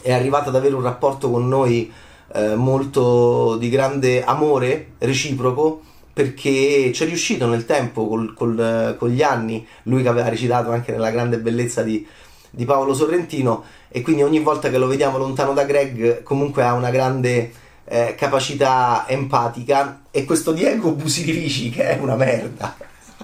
è 0.02 0.12
arrivato 0.12 0.48
ad 0.48 0.56
avere 0.56 0.74
un 0.74 0.82
rapporto 0.82 1.30
con 1.30 1.46
noi 1.46 1.92
eh, 2.32 2.54
molto 2.56 3.56
di 3.56 3.68
grande 3.68 4.24
amore 4.24 4.92
reciproco 4.98 5.82
perché 6.18 6.90
ci 6.92 7.04
è 7.04 7.06
riuscito 7.06 7.46
nel 7.46 7.64
tempo, 7.64 8.08
col, 8.08 8.34
col, 8.34 8.96
con 8.98 9.08
gli 9.08 9.22
anni, 9.22 9.64
lui 9.84 10.02
che 10.02 10.08
aveva 10.08 10.28
recitato 10.28 10.72
anche 10.72 10.90
nella 10.90 11.12
grande 11.12 11.38
bellezza 11.38 11.84
di, 11.84 12.04
di, 12.50 12.64
Paolo 12.64 12.92
Sorrentino 12.92 13.62
e 13.86 14.02
quindi 14.02 14.24
ogni 14.24 14.40
volta 14.40 14.68
che 14.68 14.78
lo 14.78 14.88
vediamo 14.88 15.16
lontano 15.16 15.52
da 15.52 15.62
Greg 15.62 16.24
comunque 16.24 16.64
ha 16.64 16.72
una 16.72 16.90
grande 16.90 17.52
eh, 17.84 18.16
capacità 18.18 19.04
empatica 19.06 20.00
e 20.10 20.24
questo 20.24 20.50
Diego 20.50 20.90
Busirifici 20.90 21.70
che 21.70 21.88
è 21.88 21.98
una 22.00 22.16
merda 22.16 22.74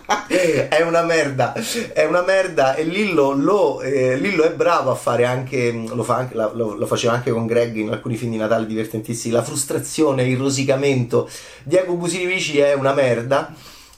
è 0.06 0.82
una 0.86 1.02
merda, 1.02 1.54
è 1.92 2.04
una 2.04 2.22
merda 2.22 2.74
e 2.74 2.84
Lillo, 2.84 3.32
lo, 3.32 3.80
eh, 3.80 4.16
Lillo 4.18 4.44
è 4.44 4.52
bravo 4.52 4.90
a 4.90 4.94
fare 4.94 5.24
anche 5.24 5.72
lo, 5.72 6.02
fa 6.02 6.16
anche, 6.16 6.34
lo, 6.34 6.74
lo, 6.74 6.86
faceva 6.86 7.14
anche 7.14 7.30
con 7.30 7.46
Greg 7.46 7.76
in 7.76 7.90
alcuni 7.90 8.16
film 8.16 8.32
di 8.32 8.36
Natale 8.36 8.66
divertentissimi, 8.66 9.32
la 9.32 9.42
frustrazione, 9.42 10.24
il 10.24 10.36
rosicamento. 10.36 11.28
Diego 11.62 11.94
Busirivici 11.94 12.58
è 12.58 12.74
una 12.74 12.92
merda. 12.92 13.54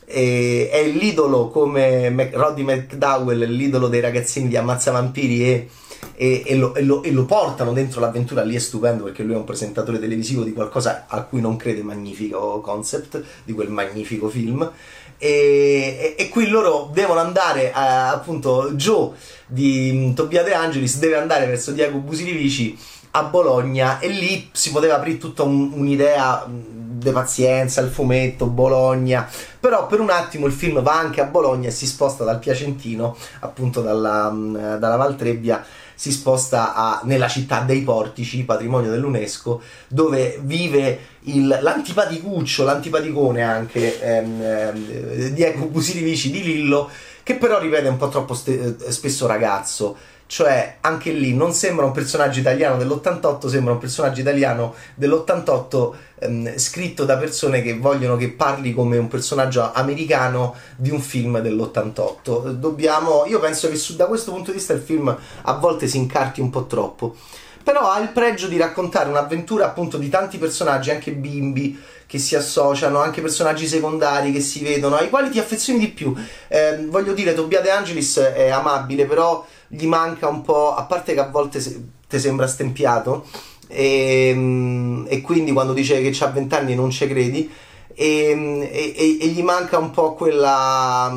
E, 0.08 0.68
è 0.70 0.84
l'idolo 0.84 1.48
come 1.48 2.08
Mac, 2.10 2.32
Roddy 2.32 2.62
McDowell, 2.62 3.44
l'idolo 3.46 3.88
dei 3.88 4.00
ragazzini 4.00 4.46
di 4.46 4.56
Ammazza 4.56 4.92
Vampiri 4.92 5.48
e 5.48 5.68
e, 6.14 6.42
e, 6.46 6.56
lo, 6.56 6.75
e, 6.75 6.82
lo, 6.82 7.02
e, 7.02 7.10
lo, 7.10 7.25
portano 7.25 7.72
dentro 7.72 8.00
l'avventura 8.00 8.42
lì 8.42 8.54
è 8.54 8.58
stupendo 8.58 9.04
perché 9.04 9.22
lui 9.22 9.34
è 9.34 9.36
un 9.36 9.44
presentatore 9.44 9.98
televisivo 9.98 10.42
di 10.44 10.52
qualcosa 10.52 11.04
a 11.08 11.22
cui 11.22 11.40
non 11.40 11.56
crede 11.56 11.82
magnifico 11.82 12.60
concept 12.60 13.22
di 13.44 13.52
quel 13.52 13.70
magnifico 13.70 14.28
film 14.28 14.70
e, 15.18 16.14
e, 16.16 16.23
e, 16.23 16.28
qui 16.28 16.49
loro 16.49 16.90
devono 16.92 17.20
andare 17.20 17.73
a, 17.73 17.85
eh, 17.85 18.14
appunto 18.14 18.73
Joe 18.73 19.11
di 19.46 19.90
mm, 19.92 20.12
Tobia 20.12 20.42
De 20.42 20.54
Angelis 20.54 20.99
deve 20.99 21.16
andare 21.16 21.46
verso 21.46 21.73
Diego 21.73 21.99
Busilivici 21.99 22.78
a 23.12 23.23
Bologna 23.25 23.99
e 23.99 24.08
lì 24.08 24.50
si 24.52 24.70
poteva 24.70 24.96
aprire 24.96 25.18
tutta 25.18 25.42
un, 25.42 25.73
un'idea 25.73 26.46
mm, 26.46 26.75
di 26.99 27.11
pazienza, 27.11 27.80
il 27.80 27.90
fumetto, 27.90 28.46
Bologna. 28.46 29.28
Però 29.58 29.87
per 29.87 30.00
un 30.00 30.11
attimo 30.11 30.46
il 30.46 30.52
film 30.52 30.82
va 30.82 30.99
anche 30.99 31.20
a 31.20 31.25
Bologna 31.25 31.68
e 31.68 31.73
si 31.73 31.87
sposta 31.87 32.25
dal 32.25 32.38
Piacentino 32.38 33.16
appunto 33.40 33.80
dalla, 33.80 34.30
mm, 34.30 34.76
dalla 34.76 34.96
Valtrebbia 34.96 35.64
si 35.96 36.12
sposta 36.12 36.74
a, 36.74 37.00
nella 37.04 37.26
città 37.26 37.60
dei 37.60 37.80
portici, 37.80 38.44
patrimonio 38.44 38.90
dell'UNESCO, 38.90 39.60
dove 39.88 40.38
vive 40.42 40.98
il, 41.22 41.58
l'antipaticuccio, 41.60 42.64
l'antipaticone 42.64 43.42
anche 43.42 44.00
ehm, 44.00 44.42
ehm, 44.42 45.28
di 45.30 45.42
Ecco 45.42 45.64
Busini 45.64 46.02
Vici 46.02 46.30
di 46.30 46.42
Lillo, 46.42 46.88
che 47.22 47.36
però 47.36 47.58
ripete 47.58 47.88
un 47.88 47.96
po' 47.96 48.08
troppo 48.08 48.34
ste- 48.34 48.76
eh, 48.78 48.92
spesso 48.92 49.26
ragazzo 49.26 49.96
cioè 50.26 50.78
anche 50.80 51.12
lì 51.12 51.35
non 51.35 51.52
sembra 51.52 51.85
un 51.85 51.92
personaggio 51.92 52.40
italiano 52.40 52.76
dell'88, 52.76 53.47
sembra 53.47 53.73
un 53.73 53.78
personaggio 53.78 54.21
italiano 54.21 54.75
dell'88 54.95 55.92
ehm, 56.21 56.56
scritto 56.59 57.04
da 57.04 57.16
persone 57.16 57.62
che 57.62 57.78
vogliono 57.78 58.16
che 58.16 58.30
parli 58.30 58.75
come 58.75 58.97
un 58.97 59.09
personaggio 59.09 59.73
americano 59.73 60.56
di 60.76 60.90
un 60.90 61.00
film 61.00 61.40
dell'88. 61.40 62.50
Dobbiamo, 62.50 63.25
io 63.26 63.38
penso 63.38 63.68
che 63.68 63.76
su, 63.76 63.95
da 63.95 64.06
questo 64.06 64.33
punto 64.33 64.50
di 64.50 64.56
vista 64.56 64.73
il 64.73 64.80
film 64.80 65.16
a 65.42 65.52
volte 65.54 65.87
si 65.87 65.97
incarti 65.97 66.40
un 66.40 66.50
po' 66.50 66.66
troppo. 66.66 67.14
Però 67.62 67.90
ha 67.90 67.99
il 67.99 68.11
pregio 68.11 68.47
di 68.47 68.56
raccontare 68.56 69.09
un'avventura 69.09 69.64
appunto 69.66 69.97
di 69.99 70.09
tanti 70.09 70.38
personaggi, 70.38 70.92
anche 70.92 71.12
bimbi, 71.12 71.76
che 72.06 72.18
si 72.18 72.37
associano, 72.37 73.00
anche 73.00 73.21
personaggi 73.21 73.66
secondari 73.66 74.30
che 74.30 74.40
si 74.40 74.62
vedono, 74.62 74.95
ai 74.95 75.11
quali 75.11 75.30
ti 75.30 75.40
affezioni 75.40 75.80
di 75.80 75.88
più. 75.88 76.14
Eh, 76.47 76.87
voglio 76.87 77.12
dire, 77.12 77.35
Tobia 77.35 77.61
De 77.61 77.71
Angelis 77.71 78.18
è 78.18 78.50
amabile, 78.50 79.06
però 79.06 79.45
gli 79.68 79.87
manca 79.87 80.28
un 80.28 80.42
po', 80.42 80.75
a 80.75 80.85
parte 80.85 81.14
che 81.14 81.20
a 81.20 81.28
volte 81.28 81.61
se, 81.61 81.80
ti 82.08 82.18
sembra 82.18 82.46
stempiato, 82.46 83.25
e, 83.68 84.28
ehm, 84.30 85.06
e, 85.08 85.20
quindi 85.20 85.52
quando 85.52 85.73
dice 85.73 86.00
che 86.00 86.25
ha 86.25 86.28
20 86.28 86.54
anni 86.54 86.75
non 86.75 86.90
ci 86.90 87.06
credi. 87.06 87.50
E, 87.99 88.94
e, 88.94 89.18
e, 89.20 89.26
gli 89.28 89.42
manca 89.42 89.78
un 89.78 89.90
po' 89.90 90.12
quella, 90.14 91.11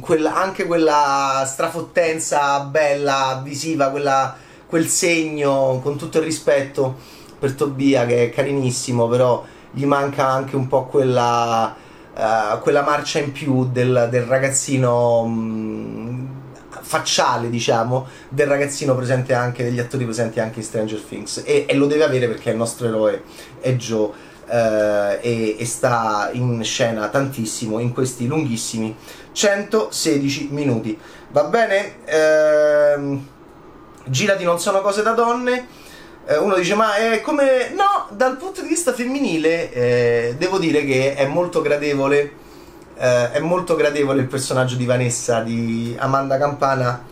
quella, 0.00 0.34
anche 0.34 0.64
quella 0.64 1.44
strafottenza 1.46 2.60
bella, 2.60 3.40
visiva, 3.44 3.90
quella, 3.90 4.34
quel 4.66 4.88
segno, 4.88 5.80
con 5.82 5.96
tutto 5.98 6.18
il 6.18 6.24
rispetto 6.24 6.96
per 7.38 7.54
Tobia 7.54 8.06
che 8.06 8.24
è 8.24 8.30
carinissimo, 8.30 9.06
però 9.06 9.44
gli 9.70 9.84
manca 9.84 10.26
anche 10.26 10.56
un 10.56 10.66
po' 10.66 10.86
quella, 10.86 11.74
uh, 12.14 12.58
quella 12.60 12.82
marcia 12.82 13.18
in 13.18 13.32
più 13.32 13.66
del, 13.66 14.08
del 14.10 14.22
ragazzino 14.22 15.20
um, 15.20 16.33
facciale, 16.84 17.50
diciamo, 17.50 18.06
del 18.28 18.46
ragazzino 18.46 18.94
presente 18.94 19.32
anche, 19.34 19.64
degli 19.64 19.80
attori 19.80 20.04
presenti 20.04 20.38
anche 20.38 20.60
in 20.60 20.64
Stranger 20.64 21.00
Things. 21.00 21.42
E, 21.44 21.64
e 21.66 21.74
lo 21.74 21.86
deve 21.86 22.04
avere 22.04 22.28
perché 22.28 22.50
il 22.50 22.56
nostro 22.56 22.86
eroe 22.86 23.22
è 23.60 23.72
Joe. 23.74 24.32
Uh, 24.46 25.16
e, 25.22 25.56
e, 25.58 25.64
sta 25.64 26.28
in 26.32 26.62
scena 26.64 27.08
tantissimo 27.08 27.78
in 27.78 27.94
questi 27.94 28.26
lunghissimi 28.26 28.94
116 29.32 30.48
minuti. 30.50 30.98
Va 31.30 31.44
bene? 31.44 31.94
Uh, 32.98 33.24
girati 34.04 34.44
non 34.44 34.60
sono 34.60 34.82
cose 34.82 35.02
da 35.02 35.12
donne 35.12 35.66
eh, 36.26 36.38
uno 36.38 36.56
dice 36.56 36.74
ma 36.74 36.94
è 36.94 37.20
come 37.20 37.70
no 37.74 38.08
dal 38.10 38.36
punto 38.36 38.62
di 38.62 38.68
vista 38.68 38.94
femminile 38.94 39.72
eh, 39.72 40.34
devo 40.38 40.58
dire 40.58 40.84
che 40.84 41.14
è 41.14 41.26
molto 41.26 41.60
gradevole 41.60 42.32
eh, 42.96 43.32
è 43.32 43.40
molto 43.40 43.76
gradevole 43.76 44.22
il 44.22 44.26
personaggio 44.26 44.76
di 44.76 44.84
Vanessa 44.84 45.40
di 45.40 45.94
Amanda 45.98 46.38
Campana 46.38 47.02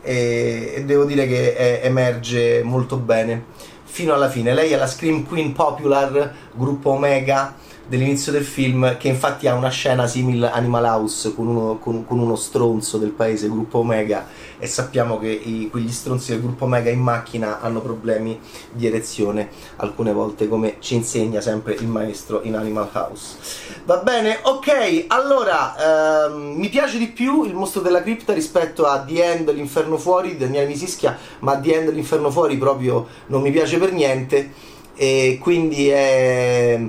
e, 0.00 0.74
e 0.76 0.84
devo 0.84 1.04
dire 1.04 1.26
che 1.26 1.54
è, 1.54 1.80
emerge 1.84 2.62
molto 2.62 2.96
bene. 2.96 3.44
Fino 3.84 4.14
alla 4.14 4.30
fine. 4.30 4.54
Lei 4.54 4.72
è 4.72 4.76
la 4.76 4.86
Scream 4.86 5.26
Queen 5.26 5.52
Popular 5.52 6.34
gruppo 6.52 6.90
Omega 6.90 7.54
dell'inizio 7.86 8.32
del 8.32 8.44
film, 8.44 8.96
che 8.96 9.08
infatti 9.08 9.46
ha 9.46 9.54
una 9.54 9.68
scena 9.68 10.06
simile 10.06 10.50
Animal 10.50 10.84
House 10.84 11.34
con 11.34 11.46
uno, 11.46 11.78
con, 11.78 12.06
con 12.06 12.18
uno 12.18 12.36
stronzo 12.36 12.96
del 12.96 13.10
paese, 13.10 13.48
gruppo 13.48 13.78
Omega, 13.78 14.26
e 14.62 14.68
sappiamo 14.68 15.18
che 15.18 15.28
i, 15.28 15.68
quegli 15.68 15.90
stronzi 15.90 16.30
del 16.30 16.40
gruppo 16.40 16.66
Omega 16.66 16.88
in 16.88 17.00
macchina 17.00 17.60
hanno 17.60 17.80
problemi 17.80 18.38
di 18.70 18.86
erezione 18.86 19.48
alcune 19.78 20.12
volte, 20.12 20.46
come 20.46 20.76
ci 20.78 20.94
insegna 20.94 21.40
sempre 21.40 21.74
il 21.74 21.88
maestro 21.88 22.42
in 22.44 22.54
Animal 22.54 22.88
House. 22.92 23.38
Va 23.86 23.96
bene? 23.96 24.38
Ok, 24.42 25.06
allora 25.08 26.26
ehm, 26.28 26.54
mi 26.54 26.68
piace 26.68 26.98
di 26.98 27.08
più 27.08 27.42
il 27.42 27.54
mostro 27.54 27.80
della 27.80 28.02
cripta 28.02 28.32
rispetto 28.32 28.86
a 28.86 29.00
The 29.00 29.32
End, 29.32 29.52
l'inferno 29.52 29.96
fuori 29.98 30.36
Daniele 30.36 30.68
Misischia, 30.68 31.18
ma 31.40 31.58
The 31.58 31.74
End, 31.74 31.92
l'inferno 31.92 32.30
fuori 32.30 32.56
proprio 32.56 33.08
non 33.26 33.42
mi 33.42 33.50
piace 33.50 33.78
per 33.78 33.90
niente 33.90 34.52
e 34.94 35.40
quindi 35.42 35.88
è 35.88 36.80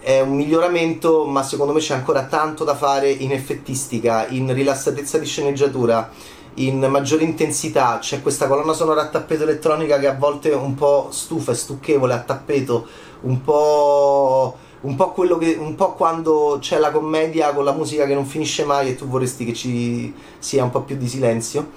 è 0.00 0.20
un 0.20 0.36
miglioramento, 0.36 1.26
ma 1.26 1.42
secondo 1.42 1.72
me 1.74 1.80
c'è 1.80 1.92
ancora 1.92 2.24
tanto 2.24 2.64
da 2.64 2.74
fare 2.74 3.10
in 3.10 3.32
effettistica, 3.32 4.26
in 4.28 4.52
rilassatezza 4.54 5.18
di 5.18 5.26
sceneggiatura, 5.26 6.10
in 6.58 6.80
maggiore 6.90 7.24
intensità. 7.24 7.98
C'è 8.00 8.22
questa 8.22 8.46
colonna 8.46 8.72
sonora 8.72 9.02
a 9.02 9.08
tappeto 9.08 9.42
elettronica 9.42 9.98
che 9.98 10.06
a 10.06 10.14
volte 10.14 10.50
è 10.50 10.54
un 10.54 10.74
po' 10.74 11.08
stufa 11.10 11.52
e 11.52 11.54
stucchevole 11.54 12.14
a 12.14 12.20
tappeto, 12.20 12.86
un 13.22 13.42
po'. 13.42 14.56
Un 14.80 14.94
po, 14.94 15.12
che, 15.12 15.56
un 15.58 15.74
po' 15.74 15.94
quando 15.94 16.58
c'è 16.60 16.78
la 16.78 16.92
commedia 16.92 17.52
con 17.52 17.64
la 17.64 17.72
musica 17.72 18.06
che 18.06 18.14
non 18.14 18.24
finisce 18.24 18.64
mai 18.64 18.90
e 18.90 18.94
tu 18.94 19.08
vorresti 19.08 19.44
che 19.44 19.52
ci 19.52 20.14
sia 20.38 20.62
un 20.62 20.70
po' 20.70 20.82
più 20.82 20.96
di 20.96 21.08
silenzio. 21.08 21.70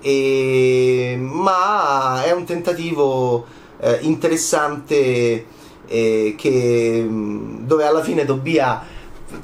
E, 0.00 1.16
ma 1.16 2.24
è 2.24 2.32
un 2.32 2.44
tentativo 2.44 3.46
eh, 3.78 3.98
interessante 4.00 5.46
eh, 5.86 6.34
che, 6.36 7.06
dove 7.08 7.84
alla 7.84 8.02
fine 8.02 8.24
Tobia 8.24 8.82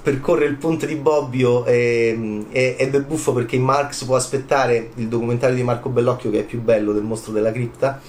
percorre 0.03 0.47
il 0.47 0.57
ponte 0.57 0.87
di 0.87 0.97
Bobbio 0.97 1.65
e, 1.65 2.45
e, 2.51 2.77
ed 2.79 2.95
è 2.95 3.01
buffo 3.01 3.33
perché 3.33 3.59
Marx 3.59 4.05
può 4.05 4.17
aspettare 4.17 4.91
il 4.95 5.09
documentario 5.09 5.55
di 5.55 5.63
Marco 5.63 5.89
Bellocchio 5.89 6.31
che 6.31 6.41
è 6.41 6.45
più 6.45 6.61
bello 6.61 6.93
del 6.93 7.03
mostro 7.03 7.33
della 7.33 7.53
cripta 7.53 8.01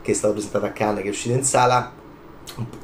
che 0.00 0.10
è 0.10 0.14
stato 0.14 0.34
presentato 0.34 0.66
a 0.66 0.70
Cannes 0.70 1.02
che 1.02 1.08
è 1.08 1.10
uscito 1.10 1.34
in 1.34 1.44
sala 1.44 1.92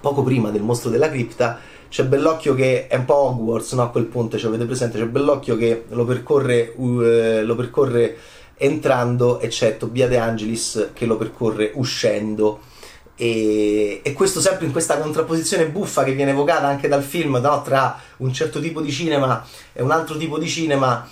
poco 0.00 0.22
prima 0.22 0.50
del 0.50 0.62
mostro 0.62 0.90
della 0.90 1.10
cripta 1.10 1.58
c'è 1.88 2.04
Bellocchio 2.04 2.54
che 2.54 2.86
è 2.86 2.96
un 2.96 3.04
po' 3.04 3.14
Hogwarts 3.14 3.72
no? 3.72 3.82
a 3.82 3.90
quel 3.90 4.04
ponte, 4.04 4.38
ce 4.38 4.44
l'avete 4.44 4.66
presente 4.66 4.98
c'è 4.98 5.06
Bellocchio 5.06 5.56
che 5.56 5.84
lo 5.88 6.04
percorre, 6.04 6.72
uh, 6.76 7.44
lo 7.44 7.54
percorre 7.54 8.16
entrando 8.56 9.40
e 9.40 9.48
c'è 9.48 9.76
Tobia 9.76 10.08
De 10.08 10.18
Angelis 10.18 10.90
che 10.92 11.06
lo 11.06 11.16
percorre 11.16 11.72
uscendo 11.74 12.60
e, 13.20 14.00
e, 14.04 14.12
questo 14.12 14.40
sempre 14.40 14.66
in 14.66 14.70
questa 14.70 14.96
contrapposizione 14.96 15.66
buffa 15.66 16.04
che 16.04 16.12
viene 16.12 16.30
evocata 16.30 16.68
anche 16.68 16.86
dal 16.86 17.02
film 17.02 17.36
no? 17.42 17.62
tra 17.62 17.98
un 18.18 18.32
certo 18.32 18.60
tipo 18.60 18.80
di 18.80 18.92
cinema 18.92 19.44
e 19.72 19.82
un 19.82 19.90
altro 19.90 20.16
tipo 20.16 20.38
di 20.38 20.46
cinema 20.46 21.04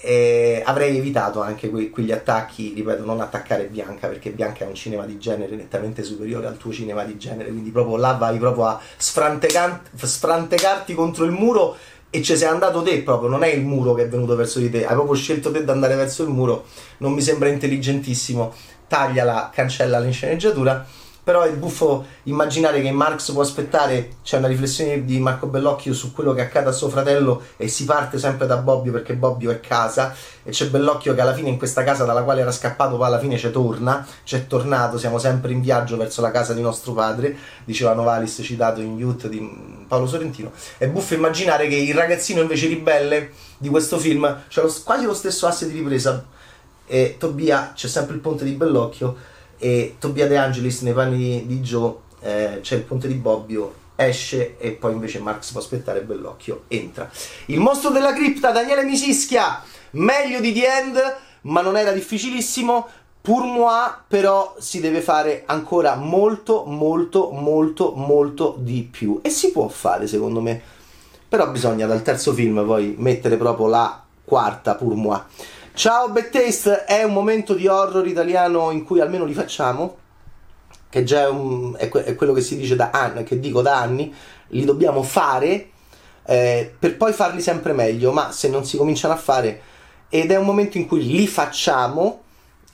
eh, 0.00 0.62
avrei 0.64 0.96
evitato 0.96 1.42
anche 1.42 1.68
que- 1.68 1.90
quegli 1.90 2.12
attacchi, 2.12 2.72
ripeto, 2.76 3.04
non 3.04 3.20
attaccare 3.20 3.64
Bianca 3.64 4.06
perché 4.06 4.30
Bianca 4.30 4.64
è 4.64 4.68
un 4.68 4.76
cinema 4.76 5.04
di 5.04 5.18
genere 5.18 5.56
nettamente 5.56 6.04
superiore 6.04 6.46
al 6.46 6.56
tuo 6.56 6.70
cinema 6.70 7.02
di 7.02 7.18
genere, 7.18 7.50
quindi 7.50 7.70
proprio 7.70 7.96
là 7.96 8.12
vai 8.12 8.38
proprio 8.38 8.66
a 8.66 8.80
sfrantecarti 8.96 10.94
contro 10.94 11.24
il 11.24 11.32
muro 11.32 11.76
e 12.08 12.22
ci 12.22 12.36
sei 12.36 12.46
andato 12.46 12.82
te 12.82 13.02
proprio, 13.02 13.28
non 13.28 13.42
è 13.42 13.48
il 13.48 13.64
muro 13.64 13.94
che 13.94 14.02
è 14.02 14.08
venuto 14.08 14.36
verso 14.36 14.60
di 14.60 14.70
te, 14.70 14.86
hai 14.86 14.94
proprio 14.94 15.16
scelto 15.16 15.50
te 15.50 15.64
di 15.64 15.70
andare 15.70 15.96
verso 15.96 16.22
il 16.22 16.28
muro, 16.28 16.66
non 16.98 17.12
mi 17.12 17.20
sembra 17.20 17.48
intelligentissimo, 17.48 18.54
tagliala, 18.86 19.50
cancella 19.52 19.98
l'insceneggiatura 19.98 20.86
però 21.28 21.42
è 21.42 21.52
buffo 21.52 22.06
immaginare 22.22 22.80
che 22.80 22.90
Marx 22.90 23.32
può 23.32 23.42
aspettare, 23.42 24.12
c'è 24.24 24.38
una 24.38 24.46
riflessione 24.46 25.04
di 25.04 25.18
Marco 25.18 25.46
Bellocchio 25.46 25.92
su 25.92 26.14
quello 26.14 26.32
che 26.32 26.40
accade 26.40 26.70
a 26.70 26.72
suo 26.72 26.88
fratello 26.88 27.42
e 27.58 27.68
si 27.68 27.84
parte 27.84 28.18
sempre 28.18 28.46
da 28.46 28.56
Bobbio 28.56 28.92
perché 28.92 29.12
Bobbio 29.14 29.50
è 29.50 29.60
casa 29.60 30.14
e 30.42 30.52
c'è 30.52 30.68
Bellocchio 30.68 31.14
che 31.14 31.20
alla 31.20 31.34
fine 31.34 31.50
in 31.50 31.58
questa 31.58 31.84
casa 31.84 32.06
dalla 32.06 32.22
quale 32.22 32.40
era 32.40 32.50
scappato 32.50 32.96
poi 32.96 33.08
alla 33.08 33.18
fine 33.18 33.36
ci 33.36 33.50
torna, 33.50 34.06
c'è 34.24 34.46
tornato, 34.46 34.96
siamo 34.96 35.18
sempre 35.18 35.52
in 35.52 35.60
viaggio 35.60 35.98
verso 35.98 36.22
la 36.22 36.30
casa 36.30 36.54
di 36.54 36.62
nostro 36.62 36.94
padre, 36.94 37.36
diceva 37.62 37.92
Novalis 37.92 38.40
citato 38.42 38.80
in 38.80 38.96
Youth 38.96 39.28
di 39.28 39.84
Paolo 39.86 40.06
Sorrentino. 40.06 40.50
È 40.78 40.88
buffo 40.88 41.12
immaginare 41.12 41.68
che 41.68 41.76
il 41.76 41.92
ragazzino 41.92 42.40
invece 42.40 42.68
ribelle 42.68 43.32
di 43.58 43.68
questo 43.68 43.98
film 43.98 44.44
c'è 44.48 44.62
quasi 44.82 45.04
lo 45.04 45.12
stesso 45.12 45.46
asse 45.46 45.68
di 45.68 45.76
ripresa 45.76 46.24
e 46.86 47.16
Tobia 47.18 47.72
c'è 47.74 47.86
sempre 47.86 48.14
il 48.14 48.22
ponte 48.22 48.44
di 48.44 48.52
Bellocchio 48.52 49.36
e 49.58 49.96
Tobia 49.98 50.26
De 50.26 50.36
Angelis 50.36 50.82
nei 50.82 50.92
panni 50.92 51.46
di 51.46 51.60
Joe 51.60 51.94
eh, 52.20 52.58
c'è 52.62 52.76
il 52.76 52.82
ponte 52.82 53.08
di 53.08 53.14
Bobbio 53.14 53.86
esce 54.00 54.56
e 54.58 54.70
poi 54.72 54.92
invece 54.92 55.18
Marx 55.18 55.50
può 55.50 55.60
aspettare 55.60 56.02
Bellocchio 56.02 56.62
entra. 56.68 57.10
Il 57.46 57.58
mostro 57.58 57.90
della 57.90 58.12
cripta 58.12 58.52
Daniele 58.52 58.84
Misischia. 58.84 59.60
Meglio 59.92 60.40
di 60.40 60.52
The 60.52 60.66
End 60.66 61.16
ma 61.42 61.62
non 61.62 61.76
era 61.76 61.90
difficilissimo. 61.90 62.86
Pour 63.20 63.44
moi 63.44 63.90
però 64.06 64.54
si 64.58 64.80
deve 64.80 65.00
fare 65.00 65.42
ancora 65.46 65.96
molto 65.96 66.64
molto 66.64 67.30
molto 67.32 67.92
molto 67.96 68.54
di 68.58 68.88
più. 68.88 69.18
E 69.20 69.30
si 69.30 69.50
può 69.50 69.66
fare 69.66 70.06
secondo 70.06 70.40
me. 70.40 70.60
Però 71.28 71.50
bisogna 71.50 71.86
dal 71.86 72.02
terzo 72.02 72.32
film 72.32 72.64
poi 72.64 72.94
mettere 72.96 73.36
proprio 73.36 73.66
la 73.66 74.02
quarta 74.24 74.74
Pour 74.76 74.94
moi 74.94 75.20
Ciao 75.78 76.08
Bad 76.08 76.30
Taste, 76.30 76.86
è 76.86 77.04
un 77.04 77.12
momento 77.12 77.54
di 77.54 77.68
horror 77.68 78.04
italiano 78.04 78.72
in 78.72 78.82
cui 78.82 78.98
almeno 78.98 79.24
li 79.24 79.32
facciamo, 79.32 79.96
che 80.88 81.04
già 81.04 81.20
è, 81.20 81.28
un, 81.28 81.76
è, 81.78 81.86
que- 81.88 82.02
è 82.02 82.16
quello 82.16 82.32
che 82.32 82.40
si 82.40 82.56
dice 82.56 82.74
da 82.74 82.90
anni, 82.90 83.22
che 83.22 83.38
dico 83.38 83.62
da 83.62 83.78
anni, 83.78 84.12
li 84.48 84.64
dobbiamo 84.64 85.04
fare 85.04 85.68
eh, 86.26 86.74
per 86.76 86.96
poi 86.96 87.12
farli 87.12 87.40
sempre 87.40 87.74
meglio, 87.74 88.10
ma 88.10 88.32
se 88.32 88.48
non 88.48 88.64
si 88.64 88.76
cominciano 88.76 89.14
a 89.14 89.18
fare 89.18 89.60
ed 90.08 90.32
è 90.32 90.36
un 90.36 90.46
momento 90.46 90.78
in 90.78 90.88
cui 90.88 91.06
li 91.06 91.28
facciamo 91.28 92.22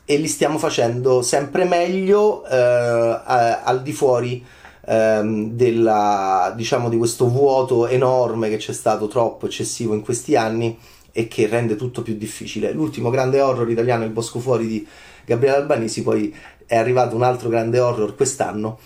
e 0.07 0.17
li 0.17 0.27
stiamo 0.27 0.57
facendo 0.57 1.21
sempre 1.21 1.67
meglio 1.67 2.43
eh, 2.47 2.57
al 2.57 3.83
di 3.83 3.93
fuori 3.93 4.43
ehm, 4.87 5.51
della, 5.51 6.55
diciamo, 6.57 6.89
di 6.89 6.97
questo 6.97 7.29
vuoto 7.29 7.87
enorme 7.87 8.49
che 8.49 8.57
c'è 8.57 8.73
stato 8.73 9.09
troppo 9.09 9.45
eccessivo 9.45 9.93
in 9.93 10.01
questi 10.01 10.37
anni 10.37 10.79
e 11.17 11.29
che 11.29 11.47
rende 11.47 11.77
tutto 11.77 12.03
più 12.03 12.17
difficile. 12.17 12.73
L'ultimo 12.73 13.09
grande 13.09 13.41
horror 13.41 13.71
italiano, 13.71 14.05
Il 14.05 14.11
Bosco 14.11 14.41
Fuori 14.41 14.67
di 14.67 14.87
Gabriele 15.25 15.59
Albanesi, 15.59 16.03
poi 16.03 16.35
è 16.67 16.77
arrivato 16.77 17.15
un 17.15 17.23
altro 17.23 17.49
grande 17.49 17.79
horror 17.79 18.17
quest'anno, 18.17 18.81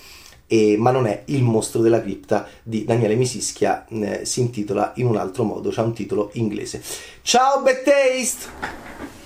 e, 0.46 0.76
ma 0.76 0.90
non 0.90 1.06
è 1.06 1.22
Il 1.26 1.42
mostro 1.42 1.80
della 1.80 2.02
cripta 2.02 2.46
di 2.62 2.84
Daniele 2.84 3.14
Misischia, 3.14 3.86
eh, 3.88 4.26
si 4.26 4.40
intitola 4.40 4.92
in 4.96 5.06
un 5.06 5.16
altro 5.16 5.44
modo, 5.44 5.70
c'ha 5.70 5.82
un 5.82 5.94
titolo 5.94 6.28
inglese. 6.34 6.82
Ciao 7.22 7.62
Bad 7.62 7.82
Taste! 7.82 9.17